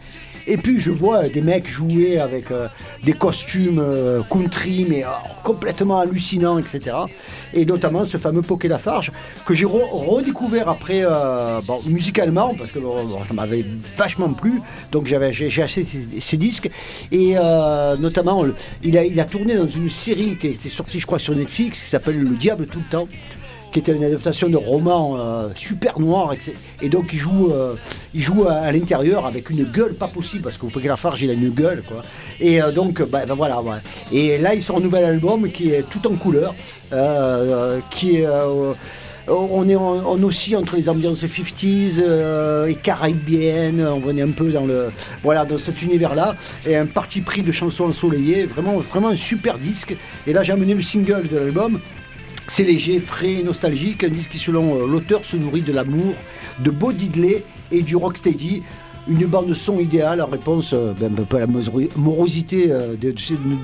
Et 0.50 0.56
puis 0.56 0.80
je 0.80 0.90
vois 0.90 1.28
des 1.28 1.42
mecs 1.42 1.68
jouer 1.68 2.18
avec 2.18 2.50
euh, 2.50 2.66
des 3.04 3.12
costumes 3.12 3.78
euh, 3.78 4.20
country, 4.28 4.84
mais 4.88 5.04
euh, 5.04 5.08
complètement 5.44 6.00
hallucinants, 6.00 6.58
etc. 6.58 6.96
Et 7.54 7.64
notamment 7.64 8.04
ce 8.04 8.16
fameux 8.16 8.42
Poké 8.42 8.66
Lafarge 8.66 9.12
que 9.46 9.54
j'ai 9.54 9.64
re- 9.64 9.88
redécouvert 9.92 10.68
après, 10.68 11.02
euh, 11.04 11.60
musicalement, 11.86 12.52
parce 12.56 12.72
que 12.72 12.80
ça 13.24 13.32
m'avait 13.32 13.64
vachement 13.96 14.32
plu. 14.32 14.60
Donc 14.90 15.06
j'ai, 15.06 15.62
acheté 15.62 15.86
ces, 16.20 16.36
disques. 16.36 16.68
Et 17.12 17.34
notamment, 18.00 18.44
il 18.82 19.20
a 19.20 19.24
tourné 19.24 19.54
dans 19.54 19.68
une 19.68 19.90
série 19.90 20.36
qui 20.36 20.48
était 20.48 20.68
sortie, 20.68 20.98
je 20.98 21.06
crois, 21.06 21.20
sur 21.20 21.34
Netflix, 21.36 21.80
qui 21.80 21.88
s'appelle 21.88 22.18
Le 22.18 22.34
Diable 22.36 22.66
tout 22.66 22.80
le 22.80 22.90
temps 22.90 23.08
qui 23.72 23.78
était 23.78 23.92
une 23.92 24.04
adaptation 24.04 24.48
de 24.48 24.56
roman 24.56 25.16
euh, 25.18 25.48
super 25.54 26.00
noir. 26.00 26.32
etc. 26.32 26.52
Et 26.82 26.88
donc 26.88 27.12
il 27.12 27.18
joue, 27.18 27.50
euh, 27.52 27.74
il 28.14 28.22
joue 28.22 28.46
à, 28.48 28.70
l'intérieur 28.72 29.26
avec 29.26 29.50
une 29.50 29.64
gueule 29.64 29.94
pas 29.94 30.08
possible, 30.08 30.42
parce 30.42 30.56
que 30.56 30.62
vous 30.62 30.70
pouvez 30.70 30.88
la 30.88 30.96
farge, 30.96 31.22
il 31.22 31.30
a 31.30 31.34
une 31.34 31.50
gueule. 31.50 31.82
Quoi. 31.86 32.02
Et 32.40 32.62
euh, 32.62 32.72
donc, 32.72 33.02
bah, 33.02 33.24
bah, 33.26 33.34
voilà. 33.34 33.60
Et 34.12 34.38
là, 34.38 34.54
il 34.54 34.62
sort 34.62 34.78
un 34.78 34.80
nouvel 34.80 35.04
album 35.04 35.50
qui 35.50 35.70
est 35.70 35.84
tout 35.88 36.06
en 36.06 36.14
couleur, 36.16 36.54
qui 37.90 38.16
est. 38.16 38.26
on 39.28 39.68
est 39.68 39.76
on, 39.76 40.22
oscille 40.22 40.56
entre 40.56 40.76
les 40.76 40.88
ambiances 40.88 41.22
50s 41.22 42.00
euh, 42.00 42.66
et 42.66 42.74
caribéennes. 42.74 43.86
On 43.86 44.16
est 44.16 44.22
un 44.22 44.30
peu 44.30 44.50
dans 44.50 44.66
le 44.66 44.90
voilà 45.22 45.44
dans 45.44 45.58
cet 45.58 45.82
univers-là 45.82 46.34
et 46.66 46.76
un 46.76 46.86
parti 46.86 47.20
pris 47.20 47.42
de 47.42 47.52
chansons 47.52 47.84
ensoleillées. 47.84 48.46
Vraiment 48.46 48.78
vraiment 48.78 49.08
un 49.08 49.16
super 49.16 49.58
disque. 49.58 49.96
Et 50.26 50.32
là 50.32 50.42
j'ai 50.42 50.52
amené 50.52 50.74
le 50.74 50.82
single 50.82 51.28
de 51.30 51.38
l'album. 51.38 51.80
C'est 52.52 52.64
léger, 52.64 52.98
frais, 52.98 53.44
nostalgique, 53.44 54.02
un 54.02 54.08
disque 54.08 54.30
qui, 54.30 54.40
selon 54.40 54.74
euh, 54.74 54.84
l'auteur, 54.84 55.24
se 55.24 55.36
nourrit 55.36 55.60
de 55.60 55.72
l'amour, 55.72 56.16
de 56.58 56.72
Bo 56.72 56.92
Diddley 56.92 57.44
et 57.70 57.82
du 57.82 57.94
rocksteady. 57.94 58.64
Une 59.08 59.26
bande 59.26 59.52
son 59.54 59.78
idéale 59.80 60.20
en 60.22 60.26
réponse 60.26 60.70
euh, 60.72 60.92
ben, 60.98 61.10
un 61.18 61.24
peu 61.24 61.38
à 61.38 61.40
la 61.40 61.46
morosité 61.96 62.66
euh, 62.70 62.90
de, 63.00 63.10
de- 63.10 63.14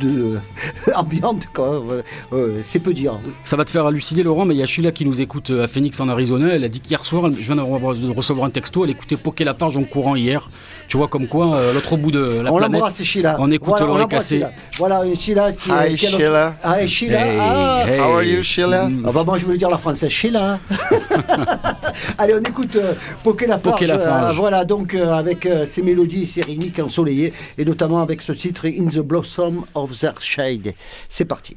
de- 0.01 0.09
de- 0.09 0.39
ambiante. 0.95 1.47
ouais, 1.59 2.41
c'est 2.65 2.79
peu 2.81 2.93
dire. 2.93 3.13
oui. 3.25 3.33
Ça 3.45 3.57
va 3.57 3.65
te 3.65 3.71
faire 3.71 3.87
halluciner, 3.87 4.23
Laurent, 4.23 4.45
mais 4.45 4.55
il 4.55 4.59
y 4.59 4.63
a 4.63 4.67
Sheila 4.67 4.91
qui 4.93 5.05
nous 5.05 5.21
écoute 5.21 5.51
euh, 5.51 5.65
à 5.65 5.67
Phoenix 5.67 6.01
en 6.01 6.09
Arizona. 6.09 6.49
Elle 6.55 6.65
a 6.65 6.69
dit 6.69 6.81
qu'hier 6.81 7.05
soir, 7.05 7.29
je 7.31 7.37
viens 7.43 7.55
de 7.57 7.61
re- 7.61 8.07
de 8.07 8.13
recevoir 8.17 8.47
un 8.47 8.51
texto, 8.51 8.85
elle 8.85 8.91
écoutait 8.91 9.17
Poké 9.17 9.45
Lafarge 9.45 9.77
en 9.77 9.85
courant 9.85 10.17
hier. 10.17 10.49
Tu 10.89 10.97
vois, 10.97 11.09
comme 11.09 11.27
quoi, 11.27 11.57
euh, 11.57 11.75
l'autre 11.75 11.97
bout 11.97 12.11
de 12.13 12.41
la 12.43 12.53
on 12.53 12.57
planète. 12.57 12.73
l'embrasse, 12.81 13.03
Sheila. 13.03 13.37
on 13.39 13.51
écoute 13.51 13.69
voilà, 13.69 13.87
l'oreille 13.87 14.07
cassée. 14.09 14.43
Voilà, 14.79 15.05
une 15.05 15.17
Sheila 15.17 15.53
qui 15.53 15.69
Hi, 15.71 15.91
notre- 15.91 15.97
Sheila. 15.97 16.55
Hi, 16.65 16.89
Sheila. 16.89 17.27
Hey, 17.27 17.39
Ah. 17.41 17.85
hey. 17.87 18.01
How 18.01 18.13
are 18.15 18.23
you, 18.25 18.43
Sheila? 18.43 18.89
Ah 19.07 19.11
bah 19.13 19.23
moi 19.25 19.37
je 19.39 19.45
voulais 19.45 19.59
dire 19.59 19.71
la 19.71 19.79
française 19.79 20.11
Sheila. 20.11 20.59
Allez 22.19 22.35
on 22.35 22.39
écoute 22.41 22.77
euh, 22.77 22.95
Poké 23.23 23.47
Lafarge. 23.47 23.75
Poké 23.75 23.87
Lafarge. 23.87 24.35
euh, 24.35 24.39
voilà 24.39 24.65
donc 24.65 24.95
euh, 24.95 25.13
avec 25.27 25.45
euh, 25.45 25.67
ses 25.67 25.83
mélodies 25.83 26.23
et 26.23 26.83
ensoleillées 26.83 27.33
et 27.59 27.65
notamment 27.65 28.01
avec 28.01 28.23
ce 28.23 28.31
titre 28.31 28.67
In 28.67 28.87
the 28.87 29.01
Blossom 29.01 29.65
of 29.75 29.99
Their 29.99 30.23
Shade. 30.23 30.73
C'est 31.09 31.25
parti. 31.25 31.57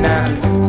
Now. 0.00 0.26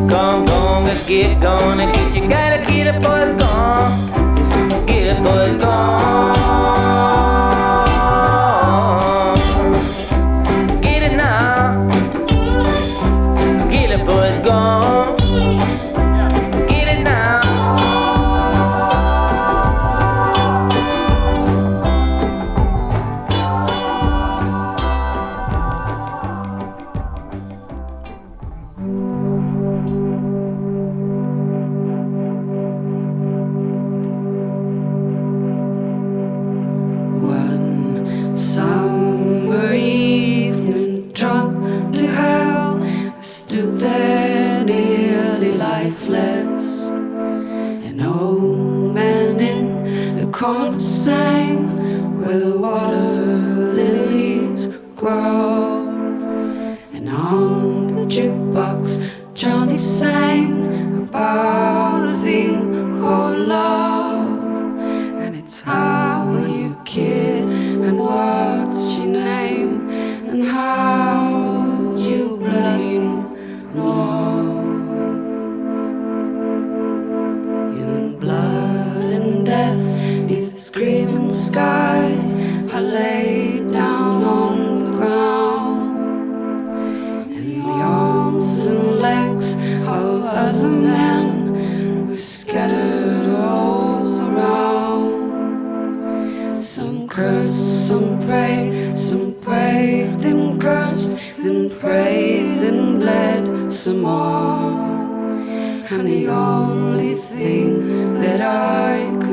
Gone, 0.08 0.46
gone, 0.46 0.84
go 0.84 0.92
get 1.06 1.40
gone 1.40 1.80
and 1.80 1.92
get 1.92 2.14
you. 2.14 2.28
Gotta 2.28 2.58
get 2.70 2.86
it 2.86 3.02
for 3.02 3.18
it's 3.18 3.36
gone. 3.38 4.86
Get 4.86 5.06
it 5.06 5.22
for 5.22 5.46
it's 5.46 5.64
gone. 5.64 5.89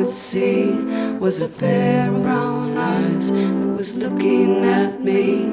Could 0.08 0.16
see 0.16 0.72
was 1.20 1.42
a 1.42 1.50
pair 1.50 2.14
of 2.14 2.24
brown 2.24 2.78
eyes 2.78 3.30
that 3.30 3.68
was 3.76 3.98
looking 3.98 4.64
at 4.64 5.04
me. 5.04 5.44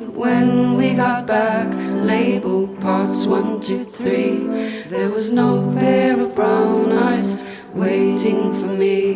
But 0.00 0.14
when 0.14 0.76
we 0.76 0.94
got 0.94 1.26
back, 1.26 1.66
labeled 2.04 2.80
parts 2.80 3.26
one, 3.26 3.60
two, 3.60 3.82
three, 3.82 4.46
there 4.86 5.10
was 5.10 5.32
no 5.32 5.72
pair 5.72 6.20
of 6.20 6.36
brown 6.36 6.92
eyes 6.92 7.44
waiting 7.74 8.52
for 8.60 8.68
me. 8.84 9.14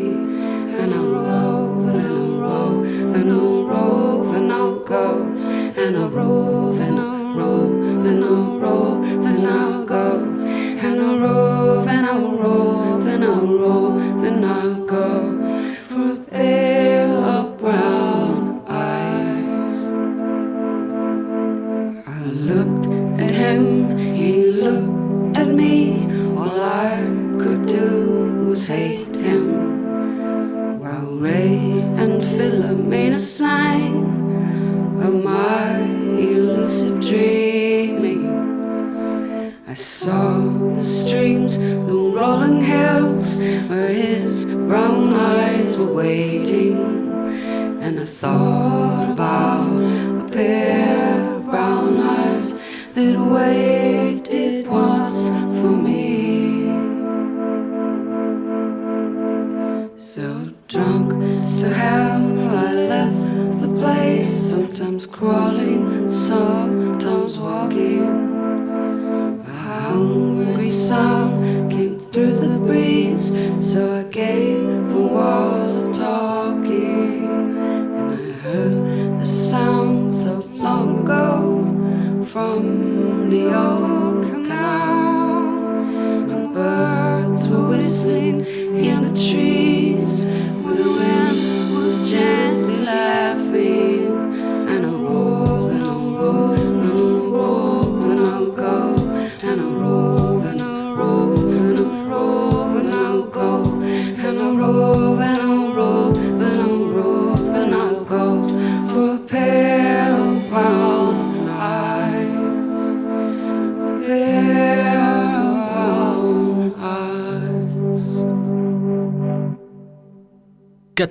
And 0.81 0.93
I'll 0.93 1.13
rove 1.31 1.89
and 1.89 2.07
I'll 2.09 2.41
rove 2.41 3.15
and 3.15 3.31
I'll 3.31 3.65
rove 3.65 4.35
and 4.35 4.53
I'll 4.53 4.81
go. 4.81 5.23
And 5.77 5.97
I'll 5.97 6.11
rove 6.11 6.60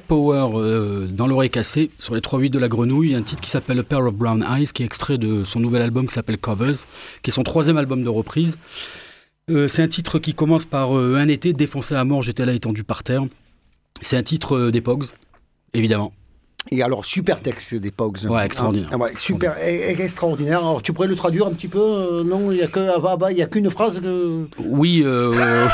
Power 0.09 0.49
euh, 0.55 1.07
dans 1.07 1.27
l'oreille 1.27 1.51
cassée 1.51 1.91
sur 1.99 2.15
les 2.15 2.21
3-8 2.21 2.49
de 2.49 2.57
la 2.57 2.67
grenouille, 2.67 3.13
un 3.13 3.21
titre 3.21 3.41
qui 3.41 3.49
s'appelle 3.49 3.79
A 3.79 3.83
Pair 3.83 3.99
of 3.99 4.15
Brown 4.15 4.43
Eyes, 4.43 4.65
qui 4.73 4.81
est 4.81 4.85
extrait 4.85 5.19
de 5.19 5.43
son 5.43 5.59
nouvel 5.59 5.83
album 5.83 6.07
qui 6.07 6.13
s'appelle 6.15 6.39
Covers, 6.39 6.85
qui 7.21 7.29
est 7.29 7.33
son 7.33 7.43
troisième 7.43 7.77
album 7.77 8.03
de 8.03 8.09
reprise. 8.09 8.57
Euh, 9.51 9.67
c'est 9.67 9.83
un 9.83 9.87
titre 9.87 10.17
qui 10.17 10.33
commence 10.33 10.65
par 10.65 10.97
euh, 10.97 11.15
un 11.15 11.27
été 11.27 11.53
défoncé 11.53 11.93
à 11.93 12.03
mort, 12.03 12.23
j'étais 12.23 12.45
là 12.45 12.53
étendu 12.53 12.83
par 12.83 13.03
terre. 13.03 13.23
C'est 14.01 14.17
un 14.17 14.23
titre 14.23 14.71
des 14.71 14.83
évidemment. 15.73 16.11
Et 16.71 16.83
alors, 16.83 17.05
super 17.05 17.39
texte 17.41 17.73
des 17.75 17.89
Pogs. 17.89 18.25
Ouais, 18.29 18.45
extraordinaire. 18.45 18.89
Ah, 18.91 18.97
ouais, 18.97 19.13
super, 19.17 19.53
e- 19.53 19.91
e- 19.95 20.01
extraordinaire. 20.01 20.59
Alors, 20.59 20.81
tu 20.81 20.93
pourrais 20.93 21.07
le 21.07 21.15
traduire 21.15 21.47
un 21.47 21.51
petit 21.51 21.67
peu 21.69 21.79
euh, 21.79 22.23
Non, 22.23 22.51
il 22.51 22.57
n'y 22.57 22.63
a 22.63 22.67
ah, 22.75 22.99
bah, 22.99 23.17
bah, 23.17 23.27
a 23.27 23.45
qu'une 23.45 23.69
phrase 23.69 23.99
que. 23.99 24.45
Oui, 24.59 25.01
euh, 25.03 25.33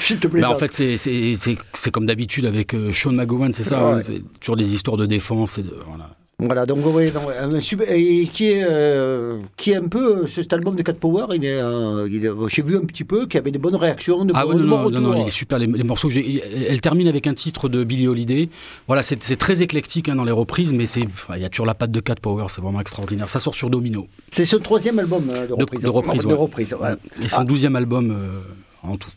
Je 0.00 0.14
te 0.14 0.26
bah, 0.26 0.30
plaisante. 0.30 0.54
en 0.54 0.58
fait 0.58 0.72
c'est- 0.96 1.90
comme 1.90 2.06
d'habitude 2.06 2.44
avec 2.46 2.74
euh, 2.74 2.92
Sean 2.92 3.12
McGowan, 3.12 3.52
c'est 3.52 3.64
ça, 3.64 3.84
Ouais. 3.84 3.92
hein, 3.94 4.00
c'est 4.02 4.22
toujours 4.40 4.56
des 4.56 4.72
histoires 4.72 4.96
de 4.96 5.06
défense. 5.06 5.58
Et 5.58 5.62
de, 5.62 5.74
voilà. 5.86 6.10
Voilà, 6.46 6.66
donc 6.66 6.78
oui, 6.84 7.10
donc, 7.10 7.22
un 7.40 7.60
super- 7.60 7.90
et 7.90 8.28
qui 8.32 8.50
est, 8.50 8.64
euh, 8.68 9.38
qui 9.56 9.70
est 9.72 9.76
un 9.76 9.88
peu, 9.88 10.26
ce- 10.26 10.42
cet 10.42 10.52
album 10.52 10.76
de 10.76 10.82
Cat 10.82 10.94
Power, 10.94 11.26
il 11.34 11.44
est, 11.44 11.60
euh, 11.60 12.08
il 12.10 12.24
est- 12.26 12.30
j'ai 12.48 12.62
vu 12.62 12.76
un 12.76 12.84
petit 12.84 13.04
peu 13.04 13.26
qu'il 13.26 13.34
y 13.34 13.38
avait 13.38 13.50
des 13.50 13.58
bonnes 13.58 13.76
réactions, 13.76 14.24
de 14.24 14.32
Ah 14.34 14.46
ouais, 14.46 14.54
non, 14.54 14.60
de 14.60 14.66
non, 14.66 14.90
non, 14.90 15.00
non, 15.12 15.22
il 15.22 15.28
est 15.28 15.30
super. 15.30 15.58
Les, 15.58 15.66
les 15.66 15.84
morceaux 15.84 16.08
que 16.08 16.14
j'ai. 16.14 16.42
Elle 16.68 16.80
termine 16.80 17.08
avec 17.08 17.26
un 17.26 17.34
titre 17.34 17.68
de 17.68 17.84
Billie 17.84 18.08
Holiday. 18.08 18.48
Voilà, 18.86 19.02
c'est 19.02 19.22
c'est 19.22 19.36
très 19.36 19.62
éclectique 19.62 20.08
hein, 20.08 20.14
dans 20.16 20.24
les 20.24 20.32
reprises, 20.32 20.72
mais 20.72 20.86
c'est 20.86 21.02
il 21.36 21.40
y 21.42 21.44
a 21.44 21.48
toujours 21.48 21.66
la 21.66 21.74
patte 21.74 21.92
de 21.92 22.00
Cat 22.00 22.16
Power, 22.20 22.46
c'est 22.48 22.60
vraiment 22.60 22.80
extraordinaire. 22.80 23.28
Ça 23.30 23.40
sort 23.40 23.54
sur 23.54 23.70
Domino. 23.70 24.06
C'est 24.30 24.44
son 24.44 24.58
troisième 24.58 24.98
album 24.98 25.24
euh, 25.30 25.42
de 25.42 25.48
De, 25.48 25.52
reprise. 25.54 25.82
de 25.82 25.88
reprise. 25.88 26.22
De 26.22 26.26
ouais. 26.28 26.34
reprise, 26.34 26.74
voilà. 26.78 26.96
Et 27.22 27.28
son 27.28 27.36
Ah. 27.40 27.44
douzième 27.44 27.76
album 27.76 28.10
euh, 28.10 28.40
en 28.88 28.96
tout. 28.96 29.08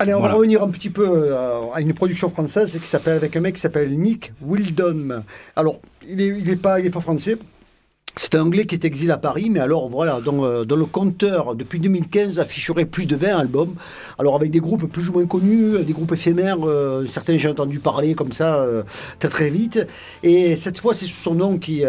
Allez, 0.00 0.14
on 0.14 0.18
Voilà. 0.20 0.32
va 0.32 0.38
revenir 0.38 0.62
un 0.62 0.70
petit 0.70 0.88
peu 0.88 1.06
euh, 1.06 1.60
à 1.74 1.82
une 1.82 1.92
production 1.92 2.30
française 2.30 2.78
qui 2.80 2.86
s'appelle 2.88 3.16
avec 3.18 3.36
un 3.36 3.40
mec 3.40 3.56
qui 3.56 3.60
s'appelle 3.60 3.92
Nick 3.98 4.32
Wildon. 4.40 5.22
Alors, 5.54 5.78
il 6.08 6.22
est, 6.22 6.28
il 6.28 6.48
est 6.48 6.56
pas, 6.56 6.80
il 6.80 6.86
est 6.86 6.90
pas 6.90 7.02
français. 7.02 7.36
C'est 8.16 8.34
un 8.34 8.42
Anglais 8.42 8.66
qui 8.66 8.74
est 8.74 8.84
exilé 8.84 9.12
à 9.12 9.18
Paris, 9.18 9.50
mais 9.50 9.60
alors 9.60 9.88
voilà, 9.88 10.20
dans, 10.20 10.44
euh, 10.44 10.64
le 10.64 10.84
compteur, 10.84 11.54
depuis 11.54 11.78
2015, 11.78 12.40
afficherait 12.40 12.84
plus 12.84 13.06
de 13.06 13.14
20 13.14 13.38
albums. 13.38 13.74
Alors 14.18 14.34
avec 14.34 14.50
des 14.50 14.58
groupes 14.58 14.90
plus 14.90 15.08
ou 15.08 15.12
moins 15.12 15.26
connus, 15.26 15.76
euh, 15.76 15.82
des 15.82 15.92
groupes 15.92 16.12
éphémères, 16.12 16.58
euh, 16.66 17.06
certains 17.06 17.36
j'ai 17.36 17.48
entendu 17.48 17.78
parler 17.78 18.14
comme 18.14 18.32
ça 18.32 18.66
très 19.18 19.28
très 19.28 19.50
vite. 19.50 19.86
Et 20.22 20.56
cette 20.56 20.78
fois, 20.78 20.94
c'est 20.94 21.06
sous 21.06 21.22
son 21.22 21.34
nom 21.34 21.58
qui, 21.58 21.84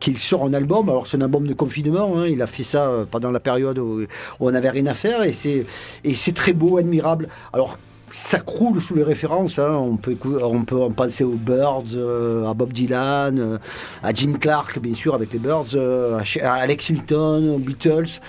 qu'il 0.00 0.18
sort 0.18 0.44
un 0.44 0.52
album. 0.52 0.88
Alors 0.88 1.06
c'est 1.06 1.16
un 1.16 1.22
album 1.22 1.46
de 1.46 1.54
confinement, 1.54 2.18
hein. 2.18 2.26
il 2.26 2.42
a 2.42 2.46
fait 2.46 2.62
ça 2.62 3.06
pendant 3.10 3.30
la 3.30 3.40
période 3.40 3.78
où, 3.78 4.04
on 4.38 4.50
n'avait 4.50 4.70
rien 4.70 4.86
à 4.86 4.94
faire, 4.94 5.22
et 5.22 5.32
c'est 5.32 6.34
très 6.34 6.52
beau, 6.52 6.76
admirable. 6.76 7.28
Alors 7.52 7.78
ça 8.12 8.40
croule 8.40 8.80
sous 8.80 8.94
les 8.94 9.02
références. 9.02 9.58
hein. 9.58 9.70
On, 9.70 9.96
peut, 9.96 10.16
on 10.42 10.64
en 10.76 10.90
penser 10.90 11.24
aux 11.24 11.36
Birds, 11.36 11.94
euh, 11.94 12.46
à 12.46 12.54
Bob 12.54 12.72
Dylan, 12.72 13.38
euh, 13.38 13.58
à 14.02 14.12
Gene 14.12 14.38
Clark, 14.38 14.78
bien 14.78 14.94
sûr, 14.94 15.14
avec 15.14 15.32
les 15.32 15.38
Birds, 15.38 15.74
euh, 15.74 16.20
à, 16.42 16.52
Alex 16.54 16.90
Hilton, 16.90 17.54
aux 17.54 17.58
Beatles. 17.58 18.20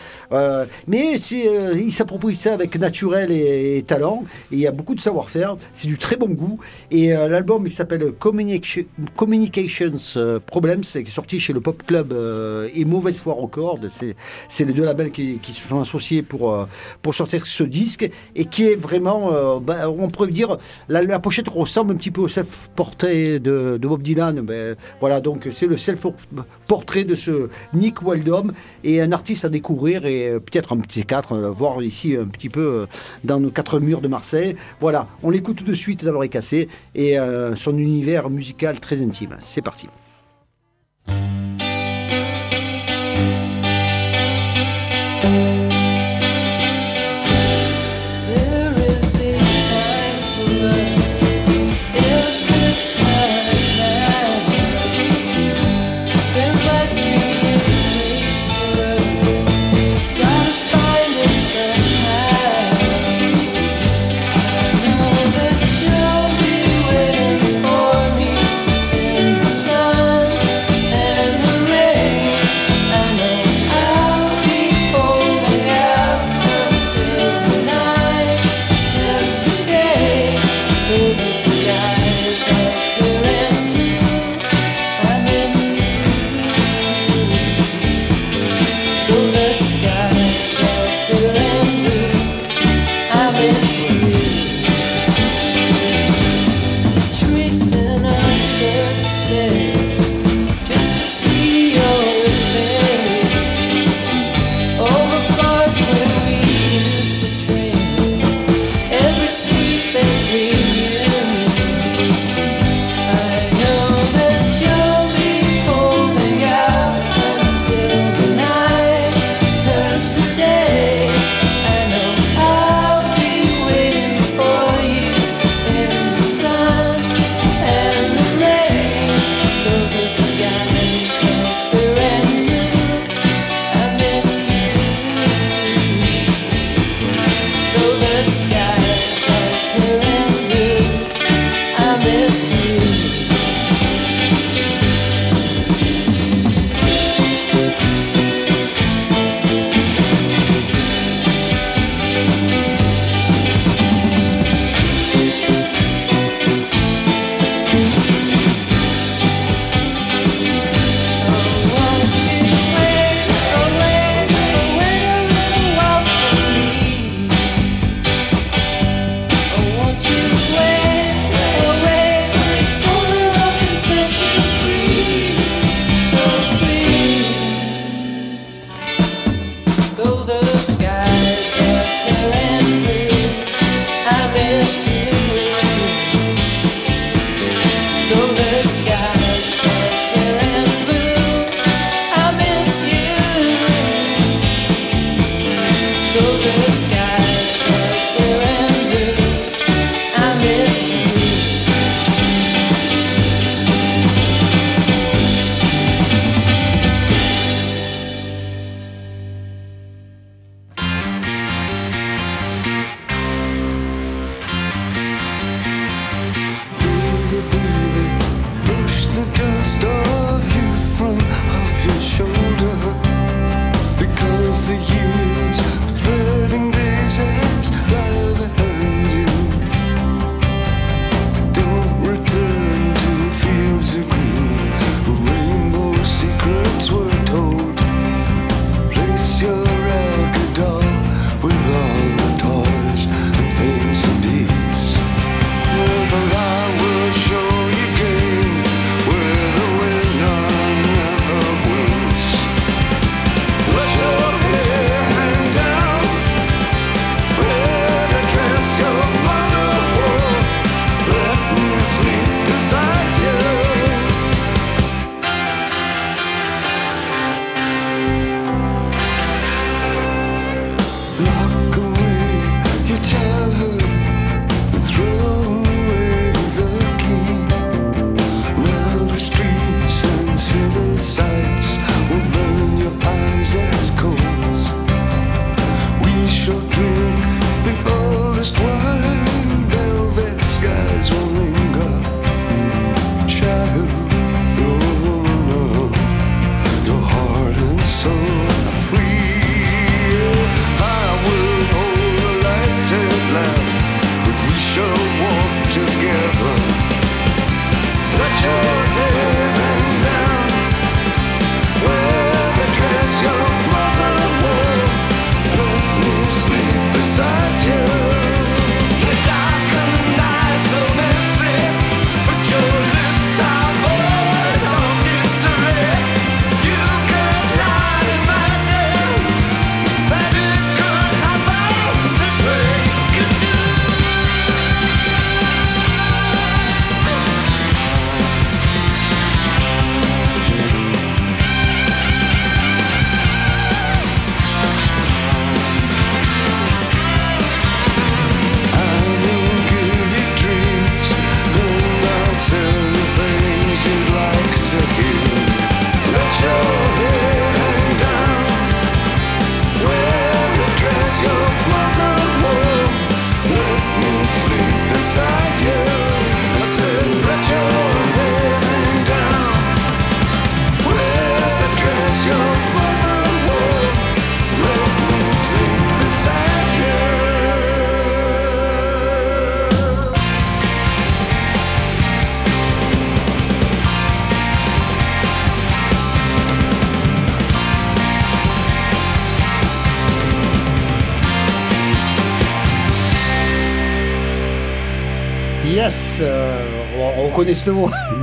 Mais 0.87 1.17
il 1.17 1.91
s'approprie 1.91 2.35
ça 2.35 2.53
avec 2.53 2.77
naturel 2.77 3.31
et, 3.31 3.83
talent. 3.85 4.23
Il 4.51 4.59
y 4.59 4.67
a 4.67 4.71
beaucoup 4.71 4.95
de 4.95 5.01
savoir-faire. 5.01 5.57
C'est 5.73 5.87
du 5.87 5.97
très 5.97 6.15
bon 6.15 6.29
goût. 6.29 6.59
Et 6.89 7.09
l'album, 7.09 7.67
il 7.67 7.73
s'appelle 7.73 8.13
Communication- 8.17 8.85
Communications 9.15 10.39
Problems, 10.45 10.83
qui 10.83 10.99
est 10.99 11.05
sorti 11.09 11.39
chez 11.39 11.51
le 11.51 11.59
Pop 11.59 11.83
Club 11.85 12.15
et 12.73 12.85
Mauvaise 12.85 13.19
Foi 13.19 13.33
Records. 13.33 13.79
C'est, 13.89 14.65
les 14.65 14.73
deux 14.73 14.85
labels 14.85 15.11
qui, 15.11 15.39
se 15.43 15.67
sont 15.67 15.81
associés 15.81 16.21
pour, 16.21 16.67
pour 17.01 17.13
sortir 17.13 17.45
ce 17.45 17.63
disque 17.63 18.09
et 18.35 18.45
qui 18.45 18.67
est 18.67 18.75
vraiment, 18.75 19.59
euh, 19.71 19.87
ben, 19.87 19.95
on 19.97 20.09
pourrait 20.09 20.29
dire, 20.29 20.57
la, 20.89 21.03
la 21.03 21.19
pochette 21.19 21.47
ressemble 21.47 21.93
un 21.93 21.95
petit 21.95 22.11
peu 22.11 22.21
au 22.21 22.27
self-portrait 22.27 23.39
de, 23.39 23.79
Bob 23.81 24.01
Dylan. 24.01 24.41
Ben, 24.41 24.75
voilà, 24.99 25.21
donc 25.21 25.47
c'est 25.51 25.67
le 25.67 25.77
self-portrait 25.77 27.03
de 27.03 27.15
ce 27.15 27.49
Nick 27.73 28.01
Wildom 28.01 28.51
et 28.83 29.01
un 29.01 29.11
artiste 29.11 29.45
à 29.45 29.49
découvrir 29.49 30.05
et 30.05 30.29
euh, 30.29 30.39
peut-être 30.39 30.73
un 30.73 30.77
petit 30.77 31.05
quatre, 31.05 31.35
va 31.35 31.49
voir 31.49 31.81
ici 31.81 32.15
un 32.15 32.25
petit 32.25 32.49
peu 32.49 32.61
euh, 32.61 32.85
dans 33.23 33.39
nos 33.39 33.51
quatre 33.51 33.79
murs 33.79 34.01
de 34.01 34.07
Marseille. 34.07 34.55
Voilà, 34.79 35.07
on 35.23 35.29
l'écoute 35.29 35.57
tout 35.57 35.63
de 35.63 35.73
suite 35.73 36.03
dans 36.03 36.11
l'oreille 36.11 36.29
cassée 36.29 36.69
et 36.95 37.19
euh, 37.19 37.55
son 37.55 37.77
univers 37.77 38.29
musical 38.29 38.79
très 38.79 39.01
intime. 39.01 39.37
C'est 39.41 39.61
parti. 39.61 39.87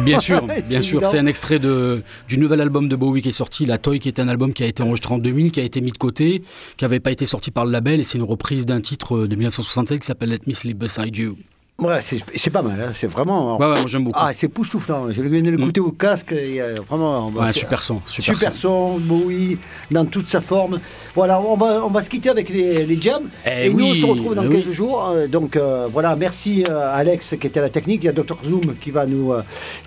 Bien 0.04 0.20
sûr, 0.20 0.44
C'est 0.56 0.68
bien 0.68 0.80
sûr. 0.80 0.96
évident. 0.96 1.10
C'est 1.10 1.18
un 1.18 1.26
extrait 1.26 1.58
de, 1.58 2.02
du 2.28 2.38
nouvel 2.38 2.60
album 2.60 2.88
de 2.88 2.96
Bowie 2.96 3.22
qui 3.22 3.28
est 3.28 3.32
sorti, 3.32 3.64
La 3.66 3.78
Toy, 3.78 4.00
qui 4.00 4.08
est 4.08 4.18
un 4.20 4.28
album 4.28 4.52
qui 4.52 4.62
a 4.62 4.66
été 4.66 4.82
enregistré 4.82 5.14
en 5.14 5.18
2000, 5.18 5.52
qui 5.52 5.60
a 5.60 5.64
été 5.64 5.80
mis 5.80 5.92
de 5.92 5.98
côté, 5.98 6.42
qui 6.76 6.84
n'avait 6.84 7.00
pas 7.00 7.10
été 7.10 7.26
sorti 7.26 7.50
par 7.50 7.64
le 7.64 7.70
label, 7.72 8.00
et 8.00 8.02
c'est 8.04 8.18
une 8.18 8.24
reprise 8.24 8.66
d'un 8.66 8.80
titre 8.80 9.26
de 9.26 9.34
1967 9.36 10.00
qui 10.00 10.06
s'appelle 10.06 10.30
Let 10.30 10.40
Me 10.46 10.52
Sleep 10.54 10.78
Beside 10.78 11.16
You. 11.16 11.36
Ouais, 11.80 12.00
c'est 12.02 12.50
pas 12.50 12.60
mal, 12.62 12.80
hein, 12.80 12.92
c'est 12.92 13.06
vraiment. 13.06 13.56
Ouais, 13.56 13.66
ouais, 13.68 13.78
moi 13.78 13.86
j'aime 13.86 14.02
beaucoup. 14.02 14.18
Ah, 14.20 14.32
c'est 14.34 14.48
poustouflant. 14.48 15.12
Je 15.12 15.22
viens 15.22 15.42
de 15.42 15.50
l'écouter 15.50 15.78
au 15.78 15.92
casque 15.92 16.32
et 16.32 16.60
euh, 16.60 16.74
vraiment. 16.88 17.28
Ouais, 17.28 17.52
super 17.52 17.84
son, 17.84 18.02
super, 18.04 18.34
Super 18.36 18.52
son. 18.56 18.96
son, 18.96 18.98
Bowie, 18.98 19.58
dans 19.88 20.04
toute 20.04 20.26
sa 20.26 20.40
forme. 20.40 20.80
Voilà, 21.14 21.40
on 21.40 21.56
va, 21.56 21.84
on 21.84 21.90
va 21.90 22.02
se 22.02 22.10
quitter 22.10 22.30
avec 22.30 22.48
les, 22.48 22.84
les 22.84 23.00
jams. 23.00 23.28
Eh 23.46 23.66
et 23.66 23.72
nous, 23.72 23.84
on 23.84 23.90
oui, 23.92 24.00
se 24.00 24.06
retrouve 24.06 24.34
dans 24.34 24.50
eh 24.50 24.56
15 24.56 24.66
oui. 24.66 24.72
jours. 24.74 25.06
Euh, 25.06 25.28
donc 25.28 25.54
euh, 25.54 25.86
voilà, 25.92 26.16
merci 26.16 26.64
euh, 26.68 26.92
Alex 26.92 27.36
qui 27.40 27.46
était 27.46 27.60
à 27.60 27.62
la 27.62 27.70
technique. 27.70 28.02
Il 28.02 28.06
y 28.06 28.10
a 28.10 28.12
Dr 28.12 28.38
Zoom 28.44 28.74
qui 28.80 28.90
va 28.90 29.06
nous, 29.06 29.32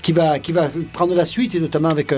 qui 0.01 0.13
va, 0.13 0.39
qui 0.39 0.53
va 0.53 0.69
prendre 0.93 1.13
la 1.13 1.25
suite 1.25 1.55
et 1.55 1.59
notamment 1.59 1.89
avec. 1.89 2.13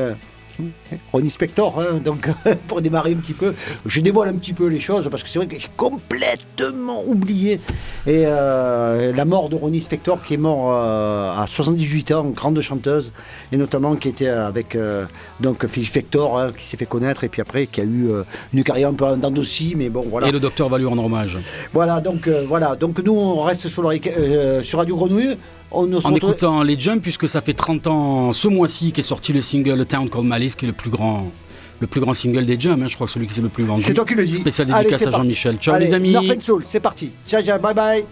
Euh, 0.60 0.96
Ronnie 1.12 1.30
Spector, 1.30 1.80
hein, 1.80 2.00
donc 2.04 2.30
pour 2.68 2.82
démarrer 2.82 3.12
un 3.14 3.18
petit 3.18 3.34
peu, 3.34 3.54
je 3.86 4.02
dévoile 4.02 4.30
un 4.30 4.34
petit 4.36 4.54
peu 4.54 4.68
les 4.68 4.80
choses 4.80 5.08
parce 5.10 5.24
que 5.24 5.30
c'est 5.30 5.40
vrai 5.40 5.48
que 5.48 5.58
j'ai 5.60 5.68
complètement 5.78 7.04
oublié 7.06 7.60
et 8.06 8.24
euh, 8.26 9.14
la 9.14 9.26
mort 9.26 9.50
de 9.50 9.56
Ronnie 9.56 9.82
Spector 9.82 10.22
qui 10.24 10.36
est 10.36 10.38
mort 10.38 10.72
euh, 10.76 11.32
à 11.42 11.46
78 11.48 12.12
ans, 12.12 12.24
grande 12.26 12.60
chanteuse 12.62 13.12
et 13.52 13.58
notamment 13.58 13.96
qui 13.96 14.10
était 14.10 14.28
avec 14.28 14.76
euh, 14.76 15.06
donc 15.40 15.66
Phil 15.68 15.86
Spector 15.86 16.38
hein, 16.40 16.52
qui 16.58 16.66
s'est 16.66 16.78
fait 16.78 16.86
connaître 16.86 17.24
et 17.24 17.30
puis 17.30 17.42
après 17.42 17.68
qui 17.68 17.82
a 17.82 17.84
eu 17.84 18.10
euh, 18.10 18.24
une 18.54 18.64
carrière 18.64 18.90
un 18.90 18.94
peu 18.94 19.06
en 19.06 19.44
scie, 19.44 19.74
mais 19.76 19.90
bon 19.90 20.06
voilà. 20.10 20.28
Et 20.28 20.32
le 20.32 20.40
docteur 20.40 20.70
va 20.70 20.78
lui 20.78 20.86
rendre 20.86 21.04
hommage. 21.06 21.38
Voilà 21.74 22.02
donc 22.02 22.28
voilà 22.48 22.76
donc 22.76 23.00
nous 23.00 23.14
on 23.14 23.42
reste 23.42 23.70
sur, 23.70 23.84
le- 23.84 24.62
sur 24.64 24.80
Radio 24.80 24.96
Grenouille. 24.96 25.38
On 25.74 25.88
nous 25.88 25.98
En 25.98 26.12
retrouve- 26.12 26.32
écoutant 26.32 26.64
les 26.64 26.80
Jumps, 26.80 27.02
puisque 27.02 27.28
ça 27.28 27.42
fait 27.42 27.54
30 27.54 27.88
ans 27.88 28.32
ce 28.34 28.48
mois-ci 28.48 28.92
qu'est 28.92 29.02
sorti 29.04 29.34
le 29.34 29.42
single 29.42 29.82
A 29.82 29.86
Town 29.86 30.10
Called 30.10 30.26
Malice, 30.28 30.56
qui 30.56 30.66
est 30.66 30.68
le 30.68 30.74
plus 30.74 30.90
grand, 30.92 31.32
le 31.80 31.88
plus 31.88 32.00
grand 32.00 32.14
single 32.14 32.46
des 32.46 32.60
Jumps, 32.60 32.82
hein, 32.84 32.88
je 32.88 32.96
crois 32.96 33.08
que 33.08 33.14
celui 33.14 33.28
qui 33.28 33.40
est 33.40 33.44
le 33.44 33.50
plus 33.50 33.64
vendu. 33.64 33.84
C'est 33.84 33.94
toi 33.94 34.06
qui 34.06 34.14
le 34.16 34.26
dis. 34.26 34.36
Spécial 34.36 34.68
dédicace 34.68 35.00
c'est 35.02 35.08
à. 35.08 35.12
Jean-Michel. 35.12 35.58
Ciao 35.58 35.74
Allez, 35.76 35.88
les 35.88 35.94
amis. 35.94 36.12
North 36.12 36.30
and 36.30 36.42
Soul, 36.42 36.64
c'est 36.68 36.80
parti. 36.80 37.10
Ciao, 37.28 37.42
ciao, 37.42 37.60
bye 37.60 37.74
bye. 37.74 38.06